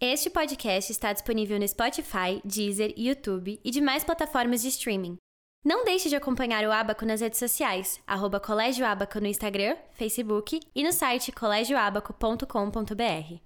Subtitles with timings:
[0.00, 5.16] Este podcast está disponível no Spotify, Deezer, YouTube e demais plataformas de streaming.
[5.64, 10.58] Não deixe de acompanhar o Abaco nas redes sociais, arroba Colégio Abaco no Instagram, Facebook
[10.74, 13.36] e no site colégioabaco.com.br.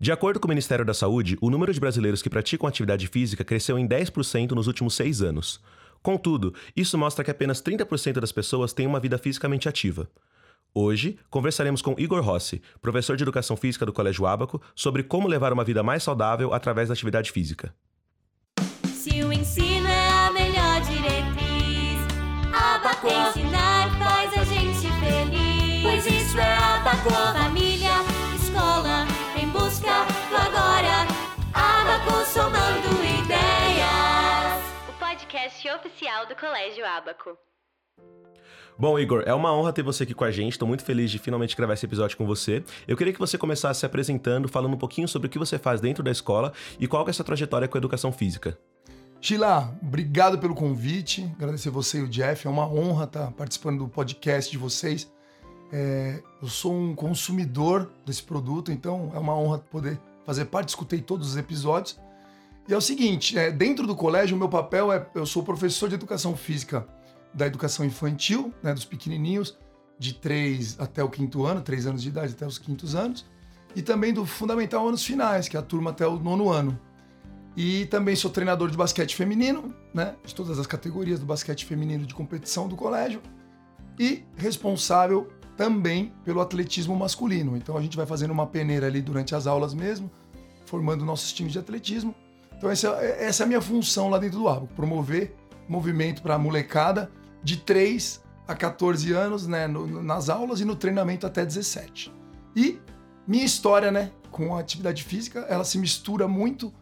[0.00, 3.44] De acordo com o Ministério da Saúde, o número de brasileiros que praticam atividade física
[3.44, 5.60] cresceu em 10% nos últimos seis anos.
[6.02, 10.10] Contudo, isso mostra que apenas 30% das pessoas têm uma vida fisicamente ativa.
[10.74, 15.52] Hoje, conversaremos com Igor Rossi, professor de Educação Física do Colégio Abaco, sobre como levar
[15.52, 17.74] uma vida mais saudável através da atividade física.
[18.86, 21.98] Se o ensino é a melhor diretriz,
[22.54, 25.82] Abaco ensinar faz a gente feliz.
[25.82, 27.90] Pois isso é Abaco, família,
[28.36, 29.06] escola,
[29.42, 31.06] em busca do agora.
[31.52, 34.62] Abaco somando ideias.
[34.88, 37.36] O podcast oficial do Colégio Abaco.
[38.80, 40.52] Bom, Igor, é uma honra ter você aqui com a gente.
[40.52, 42.64] Estou muito feliz de finalmente gravar esse episódio com você.
[42.88, 45.82] Eu queria que você começasse se apresentando, falando um pouquinho sobre o que você faz
[45.82, 48.58] dentro da escola e qual é sua trajetória com a educação física.
[49.20, 51.30] Sheila, obrigado pelo convite.
[51.36, 52.46] Agradecer você e o Jeff.
[52.46, 55.12] É uma honra estar participando do podcast de vocês.
[55.70, 60.70] É, eu sou um consumidor desse produto, então é uma honra poder fazer parte.
[60.70, 62.00] Escutei todos os episódios.
[62.66, 65.06] E é o seguinte: é, dentro do colégio, o meu papel é.
[65.14, 66.88] Eu sou professor de educação física
[67.32, 69.56] da educação infantil, né, dos pequenininhos,
[69.98, 73.26] de 3 até o quinto ano, 3 anos de idade até os quintos anos,
[73.76, 76.78] e também do fundamental anos finais, que é a turma até o nono ano.
[77.56, 82.06] E também sou treinador de basquete feminino, né, de todas as categorias do basquete feminino
[82.06, 83.20] de competição do colégio,
[83.98, 87.56] e responsável também pelo atletismo masculino.
[87.56, 90.10] Então a gente vai fazendo uma peneira ali durante as aulas mesmo,
[90.64, 92.14] formando nossos times de atletismo.
[92.56, 95.36] Então essa, essa é a minha função lá dentro do ABO, promover
[95.68, 97.10] movimento para a molecada
[97.42, 102.12] de 3 a 14 anos, né, no, nas aulas e no treinamento até 17.
[102.54, 102.80] E
[103.26, 106.72] minha história, né, com a atividade física, ela se mistura muito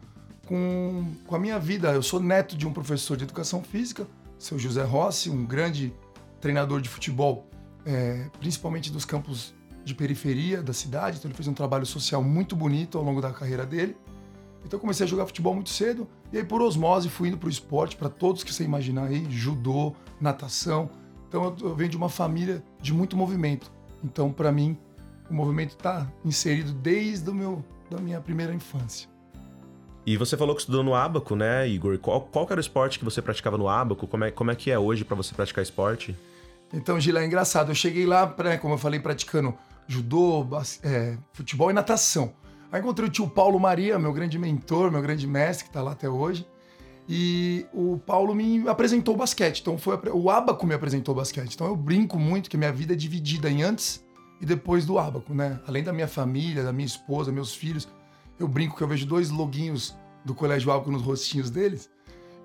[0.47, 1.91] com, com a minha vida.
[1.91, 5.93] Eu sou neto de um professor de educação física, seu José Rossi, um grande
[6.41, 7.47] treinador de futebol,
[7.85, 9.53] é, principalmente dos campos
[9.85, 11.17] de periferia da cidade.
[11.17, 13.95] Então ele fez um trabalho social muito bonito ao longo da carreira dele.
[14.65, 17.47] Então eu comecei a jogar futebol muito cedo e aí por osmose fui indo para
[17.47, 20.89] o esporte, para todos que você imaginar aí, judô, natação.
[21.27, 23.71] Então eu, venho de uma família de muito movimento.
[24.03, 24.77] Então para mim
[25.29, 29.09] o movimento está inserido desde o meu da minha primeira infância.
[30.05, 31.97] E você falou que estudou no Abaco, né, Igor?
[31.99, 34.07] Qual, qual era o esporte que você praticava no Abaco?
[34.07, 36.15] Como é, como é que é hoje para você praticar esporte?
[36.73, 37.69] Então, Gila, é engraçado.
[37.71, 39.53] Eu cheguei lá, pra, como eu falei, praticando
[39.87, 40.47] judô,
[40.83, 42.33] é, futebol e natação.
[42.71, 45.91] Aí encontrei o tio Paulo Maria, meu grande mentor, meu grande mestre, que está lá
[45.91, 46.47] até hoje.
[47.07, 49.61] E o Paulo me apresentou o basquete.
[49.61, 51.55] Então foi o Abaco me apresentou o basquete.
[51.55, 54.05] Então eu brinco muito que minha vida é dividida em antes
[54.39, 55.59] e depois do Abaco, né?
[55.67, 57.87] Além da minha família, da minha esposa, meus filhos,
[58.39, 61.89] eu brinco que eu vejo dois loguinhos do Colégio Abaco nos rostinhos deles,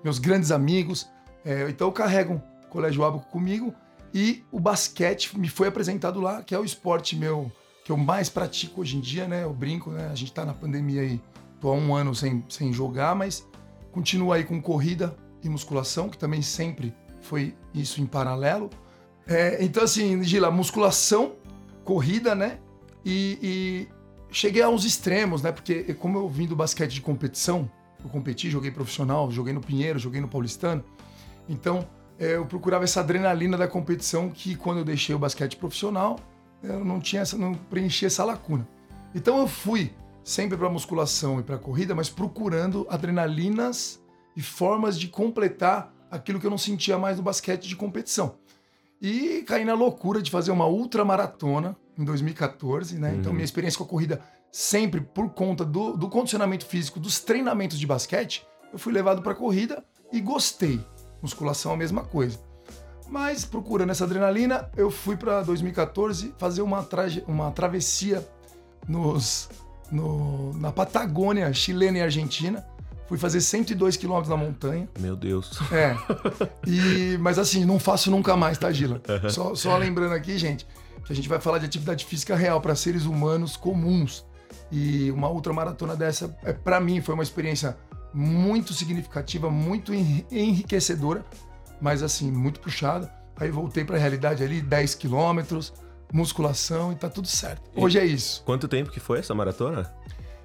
[0.03, 1.07] meus grandes amigos.
[1.43, 3.71] É, então eu carrego o Colégio Abaco comigo
[4.11, 7.51] e o basquete me foi apresentado lá, que é o esporte meu
[7.85, 9.43] que eu mais pratico hoje em dia, né?
[9.43, 10.09] Eu brinco, né?
[10.11, 11.21] A gente tá na pandemia aí,
[11.61, 13.47] tô há um ano sem, sem jogar, mas
[13.91, 18.71] continuo aí com corrida e musculação, que também sempre foi isso em paralelo.
[19.27, 21.33] É, então, assim, Gila, musculação,
[21.83, 22.57] corrida, né?
[23.05, 25.51] E, e, cheguei aos extremos, né?
[25.51, 27.69] Porque como eu vim do basquete de competição,
[28.03, 30.83] eu competi, joguei profissional, joguei no Pinheiro, joguei no Paulistano.
[31.47, 31.87] Então,
[32.17, 36.19] é, eu procurava essa adrenalina da competição que quando eu deixei o basquete profissional,
[36.67, 38.67] eu não tinha essa, não preenchi essa lacuna.
[39.13, 39.93] Então eu fui
[40.23, 44.01] sempre para musculação e para corrida, mas procurando adrenalinas
[44.35, 48.35] e formas de completar aquilo que eu não sentia mais no basquete de competição.
[49.01, 53.09] E caí na loucura de fazer uma ultramaratona em 2014, né?
[53.09, 53.19] Então, uhum.
[53.19, 54.21] Então minha experiência com a corrida
[54.51, 59.35] sempre por conta do, do condicionamento físico, dos treinamentos de basquete, eu fui levado para
[59.35, 60.79] corrida e gostei.
[61.21, 62.39] Musculação a mesma coisa.
[63.07, 68.27] Mas procurando essa adrenalina, eu fui para 2014 fazer uma, traje, uma travessia
[68.87, 69.49] nos,
[69.91, 72.65] no, na Patagônia, chilena e argentina.
[73.07, 74.89] Fui fazer 102 quilômetros na montanha.
[74.99, 75.59] Meu Deus.
[75.71, 75.95] É.
[76.65, 78.99] E, mas assim, não faço nunca mais, tá, Gila?
[79.29, 80.65] Só, só lembrando aqui, gente,
[81.05, 84.25] que a gente vai falar de atividade física real para seres humanos comuns.
[84.71, 87.77] E uma ultramaratona dessa, é, para mim, foi uma experiência
[88.11, 91.23] muito significativa, muito enriquecedora
[91.81, 93.09] mas assim, muito puxado.
[93.37, 95.73] Aí voltei para a realidade ali, 10 quilômetros,
[96.11, 97.69] musculação e tá tudo certo.
[97.75, 98.43] Hoje é isso.
[98.45, 99.93] Quanto tempo que foi essa maratona?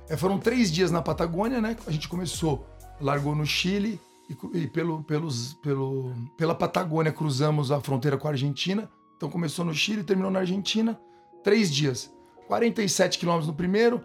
[0.08, 1.76] É, foram três dias na Patagônia, né?
[1.86, 2.66] A gente começou,
[3.00, 8.32] largou no Chile e, e pelo, pelos, pelo, pela Patagônia cruzamos a fronteira com a
[8.32, 8.90] Argentina.
[9.16, 10.98] Então começou no Chile, terminou na Argentina.
[11.44, 12.12] Três dias.
[12.48, 14.04] 47 quilômetros no primeiro,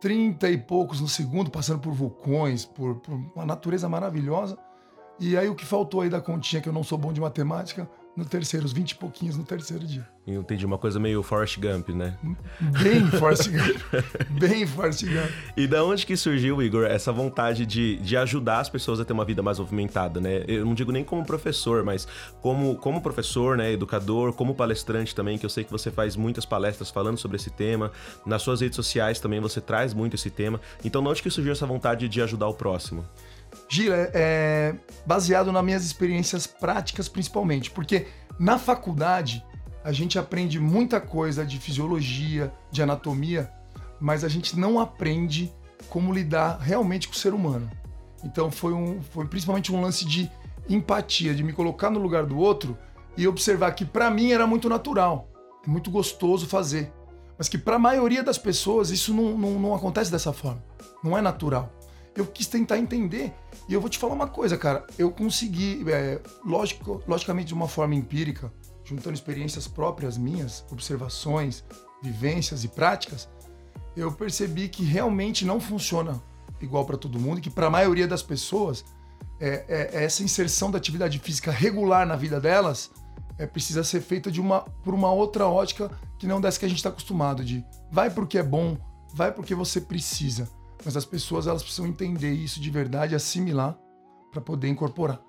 [0.00, 4.58] 30 e poucos no segundo, passando por vulcões, por, por uma natureza maravilhosa.
[5.20, 7.88] E aí o que faltou aí da continha, que eu não sou bom de matemática,
[8.18, 10.04] no terceiro, os 20 e pouquinhos no terceiro dia.
[10.26, 12.18] Eu entendi uma coisa meio Forrest Gump, né?
[12.82, 14.40] Bem Forrest Gump.
[14.40, 15.30] Bem Forrest Gump.
[15.56, 19.12] E da onde que surgiu, Igor, essa vontade de, de ajudar as pessoas a ter
[19.12, 20.42] uma vida mais movimentada, né?
[20.48, 22.08] Eu não digo nem como professor, mas
[22.42, 26.44] como, como professor, né, educador, como palestrante também, que eu sei que você faz muitas
[26.44, 27.92] palestras falando sobre esse tema.
[28.26, 30.60] Nas suas redes sociais também você traz muito esse tema.
[30.84, 33.04] Então, de onde que surgiu essa vontade de ajudar o próximo?
[33.68, 34.74] Gira, é, é
[35.04, 38.06] baseado nas minhas experiências práticas principalmente, porque
[38.38, 39.44] na faculdade
[39.84, 43.52] a gente aprende muita coisa de fisiologia, de anatomia,
[44.00, 45.52] mas a gente não aprende
[45.90, 47.70] como lidar realmente com o ser humano.
[48.24, 50.30] Então foi, um, foi principalmente um lance de
[50.68, 52.76] empatia, de me colocar no lugar do outro
[53.16, 55.28] e observar que para mim era muito natural,
[55.66, 56.92] é muito gostoso fazer,
[57.36, 60.62] mas que para a maioria das pessoas isso não, não, não acontece dessa forma,
[61.02, 61.77] não é natural
[62.20, 63.32] eu quis tentar entender.
[63.68, 64.86] E eu vou te falar uma coisa, cara.
[64.98, 68.52] Eu consegui, é, lógico, logicamente de uma forma empírica,
[68.84, 71.64] juntando experiências próprias minhas, observações,
[72.02, 73.28] vivências e práticas,
[73.96, 76.22] eu percebi que realmente não funciona
[76.60, 78.84] igual para todo mundo e que para a maioria das pessoas
[79.40, 82.90] é, é, é, essa inserção da atividade física regular na vida delas
[83.38, 86.68] é, precisa ser feita de uma, por uma outra ótica que não dessa que a
[86.68, 88.76] gente está acostumado de vai porque é bom,
[89.14, 90.48] vai porque você precisa
[90.84, 93.78] mas as pessoas elas precisam entender isso de verdade, assimilar
[94.30, 95.20] para poder incorporar.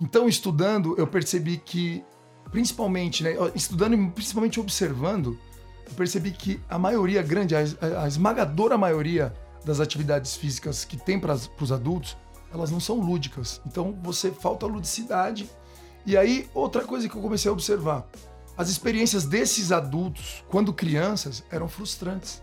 [0.00, 2.04] Então, estudando, eu percebi que,
[2.50, 5.38] principalmente, né, estudando e principalmente observando,
[5.86, 7.60] eu percebi que a maioria grande, a,
[8.02, 12.16] a esmagadora maioria das atividades físicas que tem para os adultos,
[12.52, 13.60] elas não são lúdicas.
[13.66, 15.48] Então, você falta ludicidade.
[16.06, 18.06] E aí, outra coisa que eu comecei a observar,
[18.56, 22.42] as experiências desses adultos, quando crianças, eram frustrantes.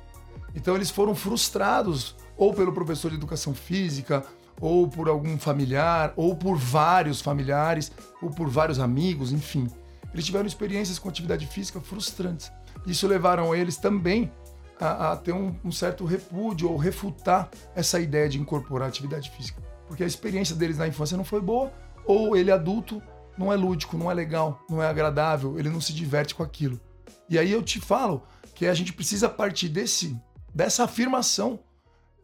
[0.54, 4.26] Então, eles foram frustrados ou pelo professor de educação física,
[4.60, 9.68] ou por algum familiar, ou por vários familiares, ou por vários amigos, enfim.
[10.12, 12.52] Eles tiveram experiências com atividade física frustrantes.
[12.88, 14.32] Isso levaram eles também
[14.80, 19.62] a, a ter um, um, certo repúdio ou refutar essa ideia de incorporar atividade física.
[19.88, 21.72] Porque a experiência deles na infância não foi boa,
[22.08, 23.00] ou ele adulto
[23.38, 26.82] não é lúdico, não é legal, não é agradável, ele não se diverte com aquilo.
[27.30, 28.24] E aí eu te falo
[28.56, 30.20] que a gente precisa partir desse,
[30.56, 31.60] dessa afirmação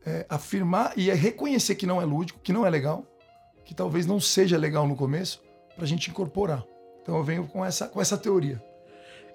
[0.08, 3.06] é, afirmar e é reconhecer que não é lúdico, que não é legal,
[3.66, 5.44] que talvez não seja legal no começo,
[5.76, 6.64] para a gente incorporar.
[7.02, 8.64] Então eu venho com essa, com essa teoria.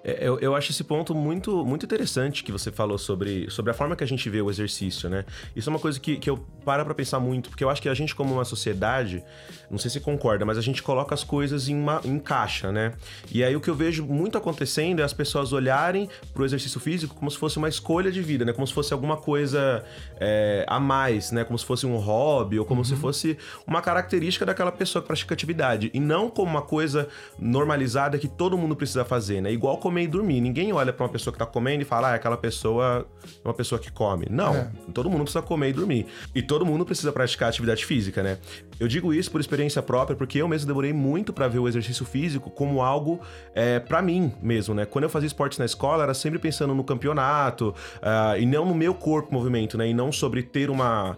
[0.03, 3.73] É, eu, eu acho esse ponto muito, muito interessante que você falou sobre, sobre a
[3.73, 5.23] forma que a gente vê o exercício, né?
[5.55, 7.87] Isso é uma coisa que, que eu paro pra pensar muito, porque eu acho que
[7.87, 9.23] a gente, como uma sociedade,
[9.71, 12.93] não sei se concorda, mas a gente coloca as coisas em, uma, em caixa, né?
[13.31, 17.15] E aí o que eu vejo muito acontecendo é as pessoas olharem pro exercício físico
[17.15, 18.51] como se fosse uma escolha de vida, né?
[18.51, 19.83] Como se fosse alguma coisa
[20.19, 21.45] é, a mais, né?
[21.45, 22.85] Como se fosse um hobby ou como uhum.
[22.85, 25.89] se fosse uma característica daquela pessoa que pratica atividade.
[25.93, 27.07] E não como uma coisa
[27.39, 29.51] normalizada que todo mundo precisa fazer, né?
[29.51, 30.41] Igual como comer e dormir.
[30.41, 33.53] Ninguém olha para uma pessoa que tá comendo e fala, ah, aquela pessoa é uma
[33.53, 34.25] pessoa que come.
[34.29, 34.67] Não, é.
[34.91, 36.07] todo mundo precisa comer e dormir.
[36.33, 38.39] E todo mundo precisa praticar atividade física, né?
[38.79, 42.05] Eu digo isso por experiência própria, porque eu mesmo demorei muito para ver o exercício
[42.05, 43.21] físico como algo
[43.53, 44.85] é, para mim mesmo, né?
[44.85, 48.73] Quando eu fazia esportes na escola, era sempre pensando no campeonato uh, e não no
[48.73, 49.87] meu corpo movimento, né?
[49.87, 51.17] E não sobre ter uma.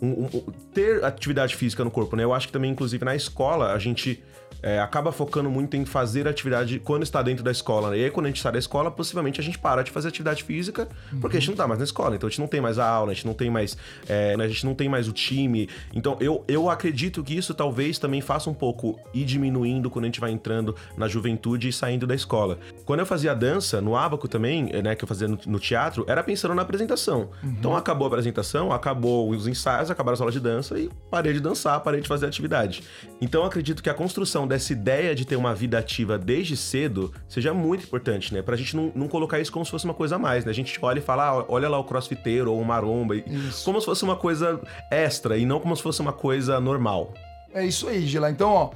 [0.00, 0.28] Um, um,
[0.74, 2.24] ter atividade física no corpo, né?
[2.24, 4.20] Eu acho que também, inclusive, na escola, a gente
[4.62, 7.96] é, acaba focando muito em fazer atividade quando está dentro da escola.
[7.96, 10.44] E aí, quando a gente sai da escola, possivelmente a gente para de fazer atividade
[10.44, 10.88] física,
[11.20, 11.38] porque uhum.
[11.38, 12.14] a gente não está mais na escola.
[12.14, 13.76] Então a gente não tem mais a aula, a gente não tem mais.
[14.08, 15.68] É, né, a gente não tem mais o time.
[15.92, 20.08] Então eu, eu acredito que isso talvez também faça um pouco ir diminuindo quando a
[20.08, 22.58] gente vai entrando na juventude e saindo da escola.
[22.84, 26.22] Quando eu fazia dança, no Abaco também, né, que eu fazia no, no teatro, era
[26.22, 27.30] pensando na apresentação.
[27.42, 27.50] Uhum.
[27.58, 31.40] Então acabou a apresentação, acabou os ensaios, acabaram as aulas de dança e parei de
[31.40, 32.82] dançar, parei de fazer atividade.
[33.20, 37.54] Então acredito que a construção dessa ideia de ter uma vida ativa desde cedo seja
[37.54, 38.42] muito importante, né?
[38.42, 40.50] Pra gente não, não colocar isso como se fosse uma coisa a mais, né?
[40.50, 43.64] A gente olha e fala, ah, olha lá o crossfiteiro ou o maromba, isso.
[43.64, 47.14] como se fosse uma coisa extra e não como se fosse uma coisa normal.
[47.54, 48.30] É isso aí, Gila.
[48.30, 48.70] Então, ó,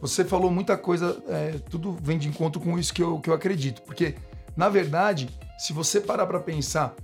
[0.00, 3.34] você falou muita coisa, é, tudo vem de encontro com isso que eu, que eu
[3.34, 3.82] acredito.
[3.82, 4.14] Porque,
[4.56, 6.94] na verdade, se você parar pra pensar,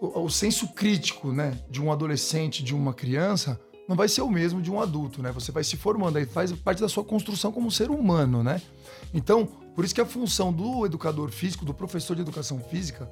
[0.00, 4.30] o, o senso crítico, né, de um adolescente, de uma criança, não vai ser o
[4.30, 5.32] mesmo de um adulto, né?
[5.32, 8.60] Você vai se formando, aí faz parte da sua construção como ser humano, né?
[9.14, 13.10] Então, por isso que a função do educador físico, do professor de educação física,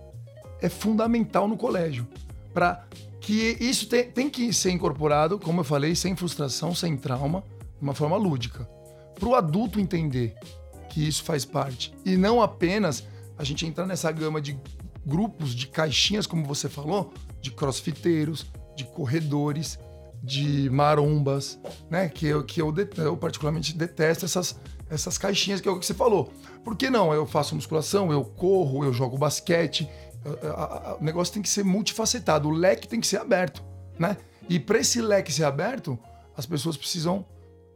[0.61, 2.07] é fundamental no colégio.
[2.53, 2.85] Para
[3.21, 7.43] que isso tem, tem que ser incorporado, como eu falei, sem frustração, sem trauma,
[7.79, 8.69] de uma forma lúdica.
[9.19, 10.37] Para o adulto entender
[10.91, 11.95] que isso faz parte.
[12.05, 13.03] E não apenas
[13.39, 14.59] a gente entrar nessa gama de
[15.07, 19.79] grupos, de caixinhas, como você falou, de crossfiteiros, de corredores,
[20.27, 22.09] de marombas, né?
[22.09, 24.59] Que eu, que eu, eu particularmente detesto essas,
[24.91, 26.33] essas caixinhas que é o que você falou.
[26.65, 27.15] Por que não?
[27.15, 29.89] Eu faço musculação, eu corro, eu jogo basquete.
[31.01, 33.63] O negócio tem que ser multifacetado, o leque tem que ser aberto,
[33.97, 34.17] né?
[34.49, 35.97] E para esse leque ser aberto,
[36.37, 37.25] as pessoas precisam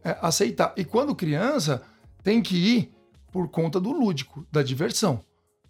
[0.02, 0.74] é, aceitar.
[0.76, 1.82] E quando criança,
[2.24, 2.92] tem que ir
[3.30, 5.20] por conta do lúdico, da diversão.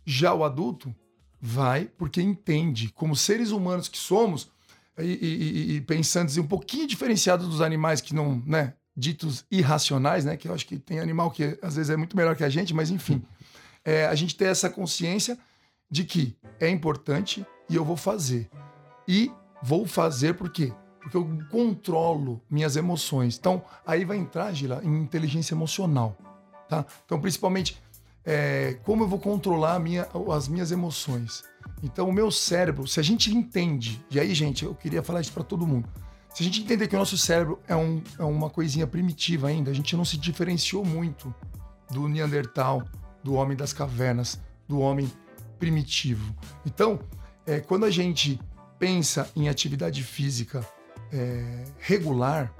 [0.07, 0.95] Já o adulto
[1.39, 4.51] vai porque entende, como seres humanos que somos,
[4.99, 10.37] e, e, e pensando um pouquinho diferenciado dos animais que não, né, ditos irracionais, né,
[10.37, 12.75] que eu acho que tem animal que às vezes é muito melhor que a gente,
[12.75, 13.23] mas enfim,
[13.85, 15.39] é, a gente ter essa consciência
[15.91, 18.49] de que é importante e eu vou fazer.
[19.09, 19.31] E
[19.63, 20.73] vou fazer por quê?
[21.01, 23.39] Porque eu controlo minhas emoções.
[23.39, 26.17] Então, aí vai entrar, Gila, em inteligência emocional.
[26.69, 26.85] Tá?
[27.05, 27.81] Então, principalmente,
[28.25, 31.43] é, como eu vou controlar minha, as minhas emoções.
[31.83, 35.33] Então, o meu cérebro, se a gente entende, e aí, gente, eu queria falar isso
[35.33, 35.89] para todo mundo.
[36.35, 39.71] Se a gente entender que o nosso cérebro é, um, é uma coisinha primitiva ainda,
[39.71, 41.35] a gente não se diferenciou muito
[41.91, 42.85] do Neandertal,
[43.23, 45.11] do homem das cavernas, do homem
[45.59, 46.35] primitivo.
[46.65, 47.01] Então,
[47.47, 48.41] é, quando a gente
[48.79, 50.65] pensa em atividade física
[51.13, 52.55] é, regular,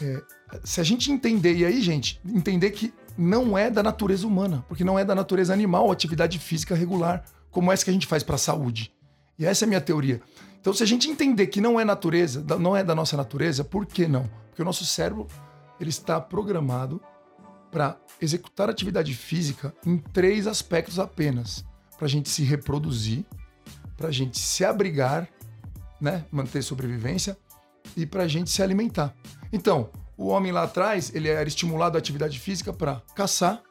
[0.00, 0.22] é,
[0.62, 4.84] se a gente entender, e aí, gente, entender que não é da natureza humana, porque
[4.84, 7.24] não é da natureza animal atividade física regular,
[7.54, 8.92] como essa que a gente faz para a saúde.
[9.38, 10.20] E essa é a minha teoria.
[10.60, 13.86] Então, se a gente entender que não é natureza, não é da nossa natureza, por
[13.86, 14.28] que não?
[14.48, 15.28] Porque o nosso cérebro
[15.80, 17.00] ele está programado
[17.70, 21.64] para executar atividade física em três aspectos apenas:
[21.96, 23.24] para a gente se reproduzir,
[23.96, 25.28] para a gente se abrigar,
[26.00, 27.36] né, manter sobrevivência
[27.96, 29.14] e para a gente se alimentar.
[29.52, 33.62] Então, o homem lá atrás, ele era estimulado à atividade física para caçar,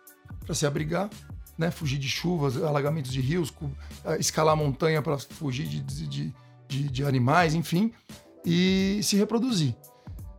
[0.45, 1.09] para se abrigar,
[1.57, 1.71] né?
[1.71, 3.53] fugir de chuvas, alagamentos de rios,
[4.19, 6.33] escalar montanha para fugir de, de,
[6.67, 7.91] de, de, animais, enfim,
[8.45, 9.75] e se reproduzir.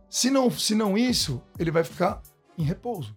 [0.09, 2.21] Se não, se não isso, ele vai ficar
[2.57, 3.15] em repouso.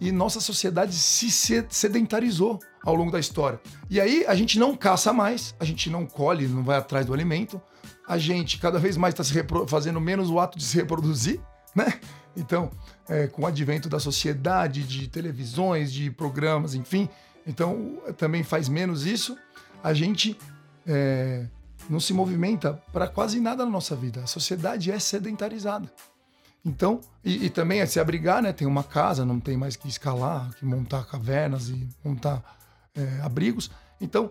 [0.00, 1.30] E nossa sociedade se
[1.70, 3.60] sedentarizou ao longo da história.
[3.88, 7.14] E aí a gente não caça mais, a gente não colhe, não vai atrás do
[7.14, 7.60] alimento,
[8.08, 11.40] a gente cada vez mais está fazendo menos o ato de se reproduzir,
[11.74, 12.00] né?
[12.36, 12.70] Então,
[13.08, 17.08] é, com o advento da sociedade, de televisões, de programas, enfim,
[17.46, 19.36] então também faz menos isso.
[19.82, 20.38] A gente
[20.86, 21.46] é,
[21.88, 24.22] não se movimenta para quase nada na nossa vida.
[24.22, 25.90] A sociedade é sedentarizada.
[26.64, 28.52] Então, e, e, também é se abrigar, né?
[28.52, 32.40] Tem uma casa, não tem mais que escalar, que montar cavernas e montar
[32.94, 33.68] é, abrigos.
[34.00, 34.30] Então,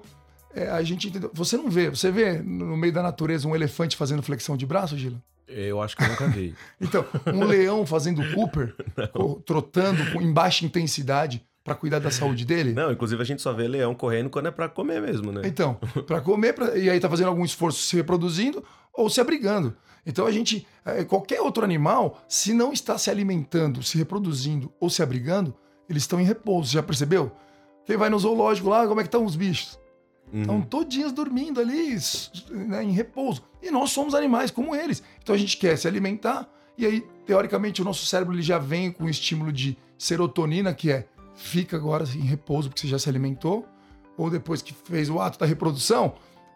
[0.55, 1.29] é, a gente entendeu.
[1.33, 4.97] Você não vê, você vê no meio da natureza um elefante fazendo flexão de braço,
[4.97, 5.21] Gila?
[5.51, 6.55] Eu acho que eu nunca vi.
[6.79, 8.75] então, um leão fazendo Cooper,
[9.45, 12.73] trotando em baixa intensidade para cuidar da saúde dele?
[12.73, 15.41] Não, inclusive a gente só vê leão correndo quando é para comer mesmo, né?
[15.45, 15.75] Então,
[16.07, 16.77] para comer, pra...
[16.77, 19.75] e aí tá fazendo algum esforço se reproduzindo ou se abrigando.
[20.05, 24.89] Então a gente, é, qualquer outro animal, se não está se alimentando, se reproduzindo ou
[24.89, 25.53] se abrigando,
[25.87, 26.71] eles estão em repouso.
[26.71, 27.31] Já percebeu?
[27.85, 29.79] Quem vai no zoológico lá, como é que estão os bichos?
[30.33, 30.41] Uhum.
[30.41, 31.97] Estão todinhos dormindo ali,
[32.49, 33.43] né, em repouso.
[33.61, 35.03] E nós somos animais como eles.
[35.21, 38.91] Então a gente quer se alimentar e aí, teoricamente, o nosso cérebro ele já vem
[38.91, 43.09] com o estímulo de serotonina, que é fica agora em repouso porque você já se
[43.09, 43.67] alimentou,
[44.17, 46.15] ou depois que fez o ato da reprodução,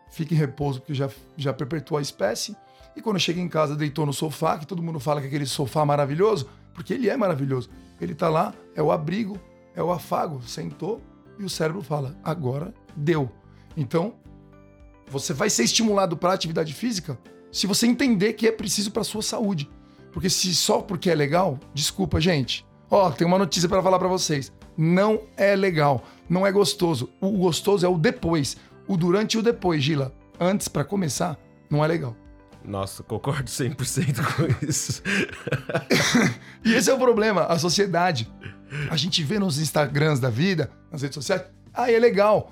[0.10, 2.56] fica em repouso porque já, já perpetuou a espécie.
[2.96, 5.46] E quando chega em casa, deitou no sofá, que todo mundo fala que é aquele
[5.46, 7.70] sofá maravilhoso, porque ele é maravilhoso.
[8.00, 9.40] Ele tá lá, é o abrigo,
[9.76, 11.02] é o afago, sentou
[11.38, 13.30] e o cérebro fala: agora deu.
[13.76, 14.14] Então,
[15.08, 17.18] você vai ser estimulado para atividade física
[17.52, 19.70] se você entender que é preciso para sua saúde.
[20.12, 22.66] Porque se só porque é legal, desculpa, gente.
[22.90, 24.52] Ó, tem uma notícia para falar para vocês.
[24.78, 27.10] Não é legal, não é gostoso.
[27.20, 30.14] O gostoso é o depois, o durante e o depois, Gila.
[30.40, 31.38] Antes para começar,
[31.70, 32.16] não é legal.
[32.64, 35.02] Nossa, concordo 100% com isso.
[36.64, 38.32] e esse é o problema, a sociedade.
[38.90, 42.52] A gente vê nos Instagrams da vida, nas redes sociais, ah, é legal.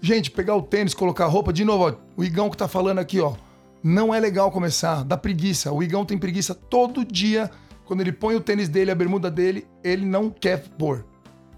[0.00, 2.98] Gente, pegar o tênis, colocar a roupa, de novo, ó, o Igão que tá falando
[2.98, 3.34] aqui, ó.
[3.82, 5.72] Não é legal começar, dá preguiça.
[5.72, 7.50] O Igão tem preguiça todo dia.
[7.84, 11.04] Quando ele põe o tênis dele, a bermuda dele, ele não quer pôr.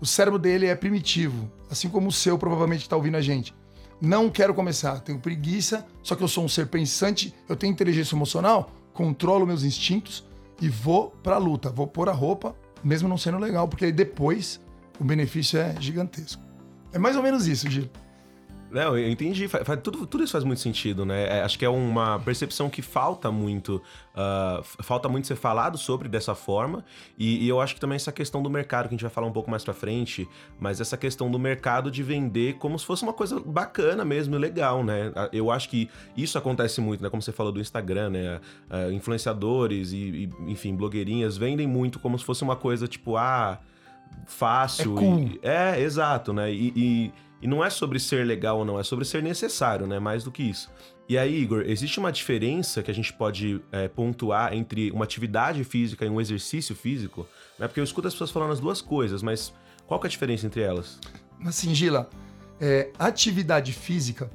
[0.00, 3.54] O cérebro dele é primitivo, assim como o seu provavelmente está ouvindo a gente.
[4.00, 8.14] Não quero começar, tenho preguiça, só que eu sou um ser pensante, eu tenho inteligência
[8.14, 10.24] emocional, controlo meus instintos
[10.60, 12.54] e vou para a luta, vou pôr a roupa,
[12.84, 14.60] mesmo não sendo legal, porque depois
[15.00, 16.40] o benefício é gigantesco.
[16.92, 17.88] É mais ou menos isso, Gil.
[18.70, 19.48] Não, eu entendi.
[19.48, 21.38] Faz, faz, tudo, tudo isso faz muito sentido, né?
[21.38, 23.82] É, acho que é uma percepção que falta muito.
[24.14, 26.84] Uh, falta muito ser falado sobre dessa forma.
[27.16, 29.26] E, e, eu acho que também essa questão do mercado, que a gente vai falar
[29.26, 33.02] um pouco mais pra frente, mas essa questão do mercado de vender como se fosse
[33.02, 35.12] uma coisa bacana mesmo e legal, né?
[35.32, 37.08] Eu acho que isso acontece muito, né?
[37.08, 38.40] Como você falou do Instagram, né?
[38.70, 43.58] Uh, influenciadores e, e, enfim, blogueirinhas vendem muito como se fosse uma coisa tipo, ah,
[44.26, 44.92] fácil.
[44.92, 45.18] É, cool.
[45.20, 46.52] e, é exato, né?
[46.52, 49.98] e, e não é sobre ser legal ou não, é sobre ser necessário, né?
[49.98, 50.70] Mais do que isso.
[51.08, 55.64] E aí, Igor, existe uma diferença que a gente pode é, pontuar entre uma atividade
[55.64, 57.26] física e um exercício físico?
[57.58, 57.66] Né?
[57.66, 59.54] Porque eu escuto as pessoas falando as duas coisas, mas
[59.86, 60.98] qual que é a diferença entre elas?
[61.46, 62.10] Assim, Gila,
[62.60, 64.30] é, atividade física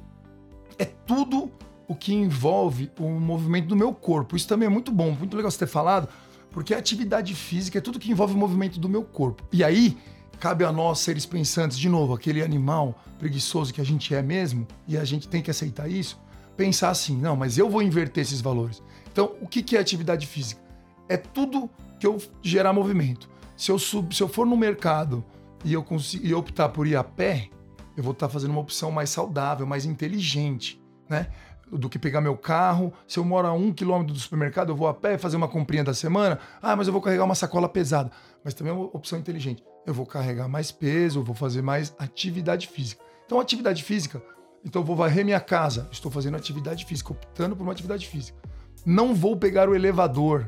[0.76, 1.52] é tudo
[1.86, 4.34] o que envolve o movimento do meu corpo.
[4.34, 6.08] Isso também é muito bom, muito legal você ter falado,
[6.50, 9.44] porque a atividade física é tudo que envolve o movimento do meu corpo.
[9.52, 9.96] E aí,
[10.34, 14.66] cabe a nós, seres pensantes, de novo, aquele animal preguiçoso que a gente é mesmo,
[14.86, 16.20] e a gente tem que aceitar isso,
[16.56, 18.82] pensar assim: não, mas eu vou inverter esses valores.
[19.10, 20.60] Então, o que é atividade física?
[21.08, 23.28] É tudo que eu gerar movimento.
[23.56, 25.24] Se eu, sub, se eu for no mercado
[25.64, 27.48] e eu conseguir optar por ir a pé,
[27.96, 31.28] eu vou estar fazendo uma opção mais saudável, mais inteligente, né?
[31.70, 32.92] Do que pegar meu carro.
[33.06, 35.84] Se eu moro a um quilômetro do supermercado, eu vou a pé fazer uma comprinha
[35.84, 36.38] da semana.
[36.60, 38.10] Ah, mas eu vou carregar uma sacola pesada.
[38.44, 41.94] Mas também é uma opção inteligente eu vou carregar mais peso, eu vou fazer mais
[41.98, 43.02] atividade física.
[43.26, 44.22] Então, atividade física,
[44.64, 48.38] então eu vou varrer minha casa, estou fazendo atividade física, optando por uma atividade física.
[48.84, 50.46] Não vou pegar o elevador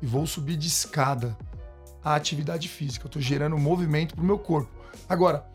[0.00, 1.36] e vou subir de escada.
[2.02, 4.70] A atividade física, eu estou gerando movimento para o meu corpo.
[5.08, 5.46] Agora,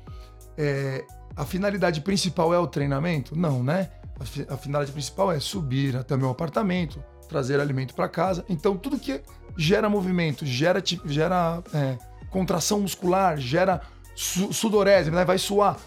[0.57, 1.05] é,
[1.35, 3.37] a finalidade principal é o treinamento?
[3.37, 3.91] Não, né?
[4.19, 8.43] A, a finalidade principal é subir até o meu apartamento, trazer alimento para casa.
[8.49, 9.21] Então, tudo que
[9.55, 11.97] gera movimento, gera, gera é,
[12.29, 13.81] contração muscular, gera
[14.15, 15.23] su sudorese, né?
[15.23, 15.77] vai suar,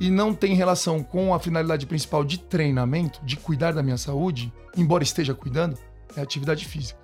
[0.00, 4.52] e não tem relação com a finalidade principal de treinamento, de cuidar da minha saúde,
[4.76, 5.76] embora esteja cuidando,
[6.16, 7.00] é atividade física.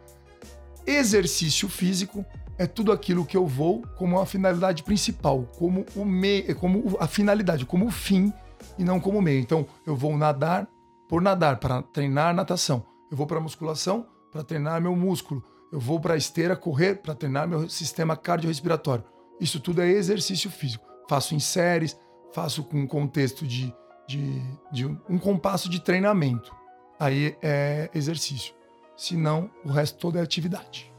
[0.86, 2.24] Exercício físico
[2.56, 7.06] é tudo aquilo que eu vou como a finalidade principal, como o meio, como a
[7.06, 8.32] finalidade, como o fim
[8.78, 9.40] e não como meio.
[9.40, 10.66] Então, eu vou nadar
[11.08, 12.84] por nadar, para treinar natação.
[13.10, 15.42] Eu vou para musculação para treinar meu músculo
[15.72, 19.04] eu vou para a esteira correr para treinar meu sistema cardiorrespiratório.
[19.40, 20.86] Isso tudo é exercício físico.
[21.08, 21.98] Faço em séries,
[22.32, 23.74] faço com um contexto de,
[24.06, 26.54] de, de um compasso de treinamento.
[26.98, 28.54] Aí é exercício.
[28.96, 30.92] Se não, o resto todo é atividade.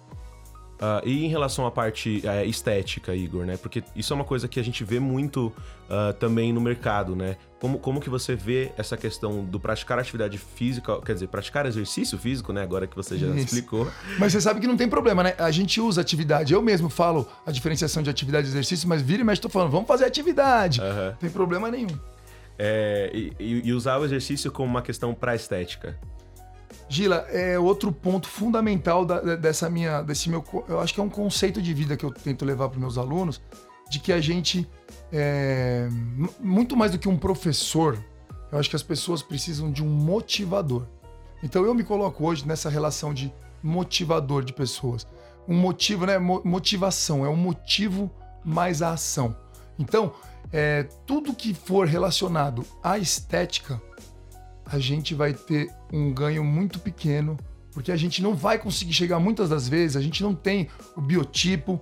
[0.79, 3.57] Uh, e em relação à parte uh, estética, Igor, né?
[3.57, 7.35] Porque isso é uma coisa que a gente vê muito uh, também no mercado, né?
[7.59, 12.17] Como, como que você vê essa questão do praticar atividade física, quer dizer, praticar exercício
[12.17, 12.63] físico, né?
[12.63, 13.39] Agora que você já isso.
[13.39, 13.91] explicou.
[14.17, 15.35] Mas você sabe que não tem problema, né?
[15.37, 16.53] A gente usa atividade.
[16.53, 19.71] Eu mesmo falo a diferenciação de atividade e exercício, mas vira e mexe, tô falando,
[19.71, 20.79] vamos fazer atividade.
[20.79, 21.99] Não tem problema nenhum.
[22.57, 25.99] É, e, e usar o exercício como uma questão para estética.
[26.87, 31.09] Gila, é outro ponto fundamental da, dessa minha, desse meu, eu acho que é um
[31.09, 33.41] conceito de vida que eu tento levar para meus alunos,
[33.89, 34.67] de que a gente
[35.11, 35.87] é,
[36.39, 37.97] muito mais do que um professor,
[38.51, 40.85] eu acho que as pessoas precisam de um motivador.
[41.43, 45.07] Então eu me coloco hoje nessa relação de motivador de pessoas.
[45.47, 46.17] Um motivo, né?
[46.17, 48.11] Motivação é um motivo
[48.43, 49.35] mais a ação.
[49.77, 50.13] Então,
[50.51, 53.81] é, tudo que for relacionado à estética,
[54.71, 57.35] a gente vai ter um ganho muito pequeno,
[57.71, 61.01] porque a gente não vai conseguir chegar muitas das vezes, a gente não tem o
[61.01, 61.79] biotipo,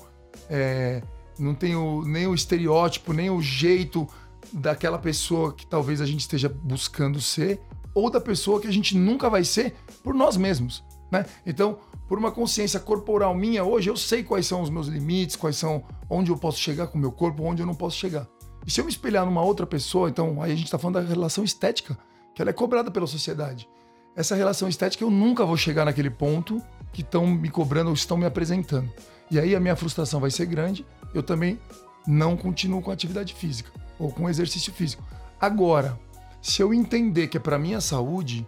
[0.50, 1.02] é,
[1.38, 4.08] não tem o, nem o estereótipo, nem o jeito
[4.54, 7.60] daquela pessoa que talvez a gente esteja buscando ser,
[7.94, 10.84] ou da pessoa que a gente nunca vai ser por nós mesmos.
[11.12, 11.26] Né?
[11.46, 15.58] Então, por uma consciência corporal minha, hoje eu sei quais são os meus limites, quais
[15.58, 18.28] são onde eu posso chegar com o meu corpo, onde eu não posso chegar.
[18.66, 21.02] E se eu me espelhar numa outra pessoa, então aí a gente está falando da
[21.02, 21.98] relação estética
[22.38, 23.68] que ela é cobrada pela sociedade.
[24.16, 26.62] Essa relação estética eu nunca vou chegar naquele ponto
[26.94, 28.94] que estão me cobrando ou estão me apresentando.
[29.32, 31.60] E aí a minha frustração vai ser grande, eu também
[32.06, 35.04] não continuo com atividade física ou com exercício físico.
[35.42, 36.00] Agora,
[36.40, 38.48] se eu entender que é para minha saúde,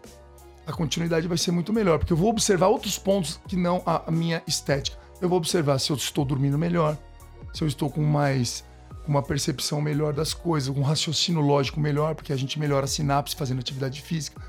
[0.67, 4.11] a continuidade vai ser muito melhor, porque eu vou observar outros pontos que não a
[4.11, 4.99] minha estética.
[5.19, 6.95] Eu vou observar se eu estou dormindo melhor,
[7.51, 8.63] se eu estou com mais
[9.05, 12.87] com uma percepção melhor das coisas, um raciocínio lógico melhor, porque a gente melhora a
[12.87, 14.41] sinapse fazendo atividade física.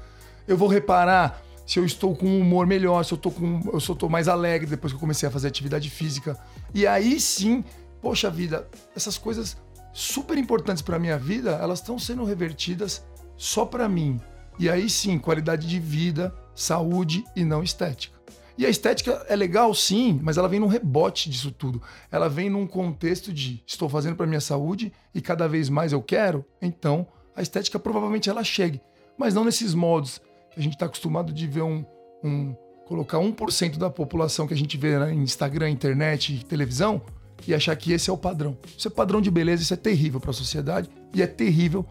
[0.47, 3.79] Eu vou reparar se eu estou com um humor melhor, se eu estou com, eu
[3.79, 6.37] estou mais alegre depois que eu comecei a fazer atividade física.
[6.75, 7.65] E aí sim,
[8.03, 9.57] poxa vida, essas coisas
[9.93, 13.05] super importantes para minha vida, elas estão sendo revertidas
[13.37, 14.21] só para mim.
[14.59, 18.20] E aí sim, qualidade de vida, saúde e não estética.
[18.57, 21.83] E a estética é legal, sim, mas ela vem num rebote disso tudo.
[22.11, 26.03] Ela vem num contexto de estou fazendo para minha saúde e cada vez mais eu
[26.03, 28.81] quero, então a estética provavelmente ela chegue.
[29.17, 30.21] Mas não nesses moldes
[30.53, 31.85] que a gente está acostumado de ver um,
[32.23, 32.55] um
[32.87, 37.01] colocar 1% da população que a gente vê né, em Instagram, internet, televisão
[37.47, 38.59] e achar que esse é o padrão.
[38.77, 41.87] Isso é padrão de beleza, isso é terrível para a sociedade e é terrível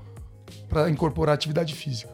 [0.68, 2.14] para incorporar atividade física.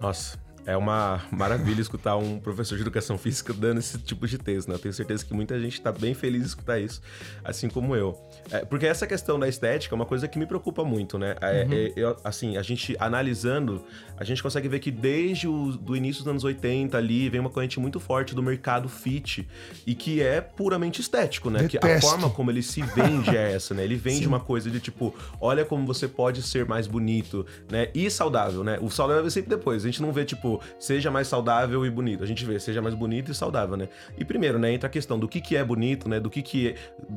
[0.00, 4.68] Nossa, é uma maravilha escutar um professor de educação física dando esse tipo de texto,
[4.68, 4.74] né?
[4.74, 7.00] Eu tenho certeza que muita gente está bem feliz de escutar isso,
[7.44, 8.18] assim como eu.
[8.50, 11.34] É, porque essa questão da estética é uma coisa que me preocupa muito, né?
[11.40, 11.72] É, uhum.
[11.72, 13.84] é, eu, assim, a gente analisando,
[14.16, 17.50] a gente consegue ver que desde o do início dos anos 80 ali vem uma
[17.50, 19.48] corrente muito forte do mercado fit
[19.86, 21.60] e que é puramente estético, né?
[21.60, 21.86] Detesto.
[21.86, 23.84] Que a forma como ele se vende é essa, né?
[23.84, 24.26] Ele vende Sim.
[24.26, 27.88] uma coisa de tipo, olha como você pode ser mais bonito, né?
[27.94, 28.78] E saudável, né?
[28.80, 29.82] O saudável é sempre depois.
[29.82, 32.22] A gente não vê tipo seja mais saudável e bonito.
[32.22, 33.88] A gente vê, seja mais bonito e saudável, né?
[34.18, 36.18] E primeiro, né, entra a questão do que, que é bonito, né?
[36.18, 36.74] Do que, que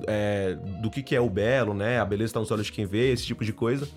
[0.08, 2.00] é, do que, que é o belo, né?
[2.00, 3.88] A beleza está nos olhos de quem vê, esse tipo de coisa.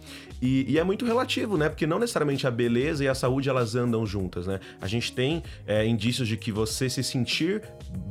[0.41, 1.69] E, e, é muito relativo, né?
[1.69, 4.61] Porque não necessariamente a beleza e a saúde elas andam juntas, né?
[4.81, 7.63] A gente tem é, indícios de que você se sentir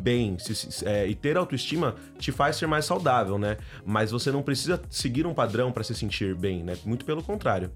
[0.02, 3.58] bem se, é, e ter autoestima te faz ser mais saudável, né?
[3.86, 6.76] Mas você não precisa seguir um padrão para se sentir bem, né?
[6.86, 7.72] Muito pelo contrário.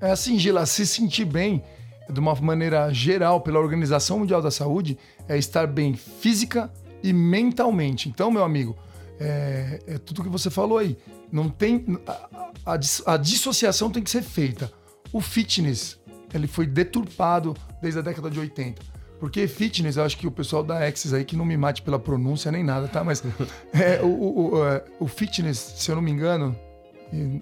[0.00, 1.62] É assim, Gila, se sentir bem
[2.10, 8.08] de uma maneira geral, pela Organização Mundial da Saúde, é estar bem física e mentalmente.
[8.08, 8.76] Então, meu amigo,
[9.20, 10.96] é, é tudo que você falou aí.
[11.30, 12.78] Não tem a, a,
[13.14, 14.72] a, dissociação tem que ser feita.
[15.12, 15.98] O fitness
[16.32, 18.82] ele foi deturpado desde a década de 80.
[19.20, 21.98] Porque fitness, eu acho que o pessoal da Axis aí, que não me mate pela
[21.98, 23.02] pronúncia nem nada, tá?
[23.02, 23.22] Mas
[23.72, 26.56] é, o, o, o, é, o, fitness, se eu não me engano,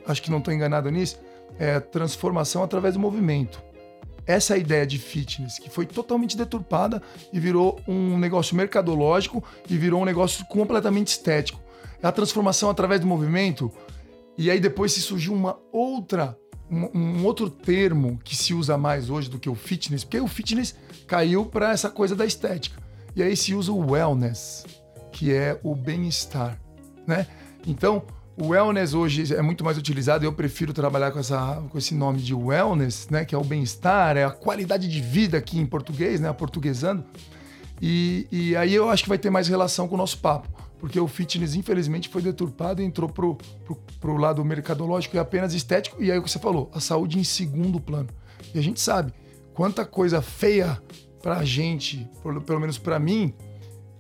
[0.06, 1.20] acho que não estou enganado nisso,
[1.58, 3.65] é transformação através do movimento
[4.26, 7.00] essa ideia de fitness, que foi totalmente deturpada
[7.32, 11.60] e virou um negócio mercadológico e virou um negócio completamente estético.
[12.02, 13.72] É a transformação através do movimento,
[14.36, 16.36] e aí depois se surgiu uma outra,
[16.70, 20.74] um, outro termo que se usa mais hoje do que o fitness, porque o fitness
[21.06, 22.82] caiu para essa coisa da estética.
[23.14, 24.66] E aí se usa o wellness,
[25.10, 26.60] que é o bem-estar,
[27.06, 27.26] né?
[27.66, 28.02] Então,
[28.36, 32.20] o wellness hoje é muito mais utilizado eu prefiro trabalhar com, essa, com esse nome
[32.20, 33.24] de wellness, né?
[33.24, 36.30] Que é o bem-estar, é a qualidade de vida aqui em português, né?
[36.32, 37.02] Portuguesando.
[37.80, 40.48] E, e aí eu acho que vai ter mais relação com o nosso papo.
[40.78, 45.54] Porque o fitness, infelizmente, foi deturpado e entrou pro, pro, pro lado mercadológico e apenas
[45.54, 46.02] estético.
[46.02, 48.08] E aí o que você falou, a saúde em segundo plano.
[48.54, 49.14] E a gente sabe
[49.54, 50.80] quanta coisa feia
[51.22, 52.08] pra gente,
[52.44, 53.32] pelo menos pra mim,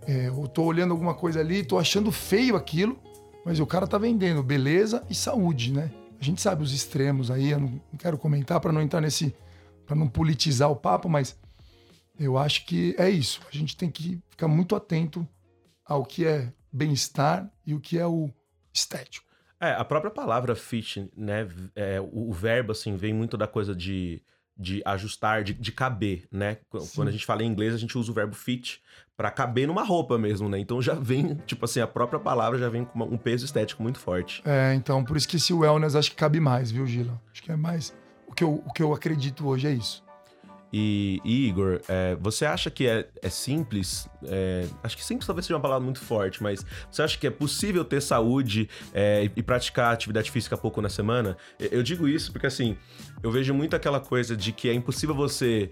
[0.06, 2.98] é, eu tô olhando alguma coisa ali, tô achando feio aquilo,
[3.46, 5.92] mas o cara tá vendendo beleza e saúde, né?
[6.20, 9.32] A gente sabe os extremos aí, eu não quero comentar para não entrar nesse.
[9.86, 11.38] para não politizar o papo, mas
[12.18, 13.40] eu acho que é isso.
[13.48, 15.26] A gente tem que ficar muito atento
[15.84, 18.28] ao que é bem-estar e o que é o
[18.74, 19.30] estético.
[19.60, 21.48] É, a própria palavra fit, né?
[21.76, 24.20] É, o, o, verbo, assim, vem muito da coisa de,
[24.56, 26.58] de ajustar, de, de caber, né?
[26.78, 26.88] Sim.
[26.94, 28.82] Quando a gente fala em inglês, a gente usa o verbo fit
[29.16, 30.58] para caber numa roupa mesmo, né?
[30.58, 33.98] Então já vem, tipo assim, a própria palavra já vem com um peso estético muito
[33.98, 34.42] forte.
[34.44, 37.20] É, então por isso que esse wellness acho que cabe mais, viu, Gila?
[37.32, 37.94] Acho que é mais.
[38.26, 40.05] O que eu, o que eu acredito hoje é isso.
[40.72, 44.08] E, Igor, é, você acha que é, é simples?
[44.24, 47.30] É, acho que simples talvez seja uma palavra muito forte, mas você acha que é
[47.30, 51.36] possível ter saúde é, e, e, praticar atividade física pouco na semana?
[51.58, 52.76] Eu digo isso porque, assim,
[53.22, 55.70] eu vejo muito aquela coisa de que é impossível você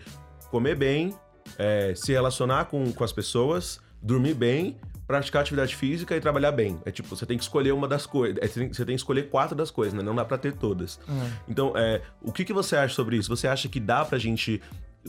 [0.51, 1.15] comer bem,
[1.59, 6.81] é, se relacionar com, com as pessoas, dormir bem, praticar atividade física e trabalhar bem.
[6.85, 8.39] É tipo, você tem que escolher uma das coisas.
[8.41, 10.03] É, você tem que escolher quatro das coisas, né?
[10.03, 10.99] Não dá pra ter todas.
[11.07, 11.31] Uhum.
[11.49, 13.35] Então, é, o que, que você acha sobre isso?
[13.35, 14.61] Você acha que dá pra gente.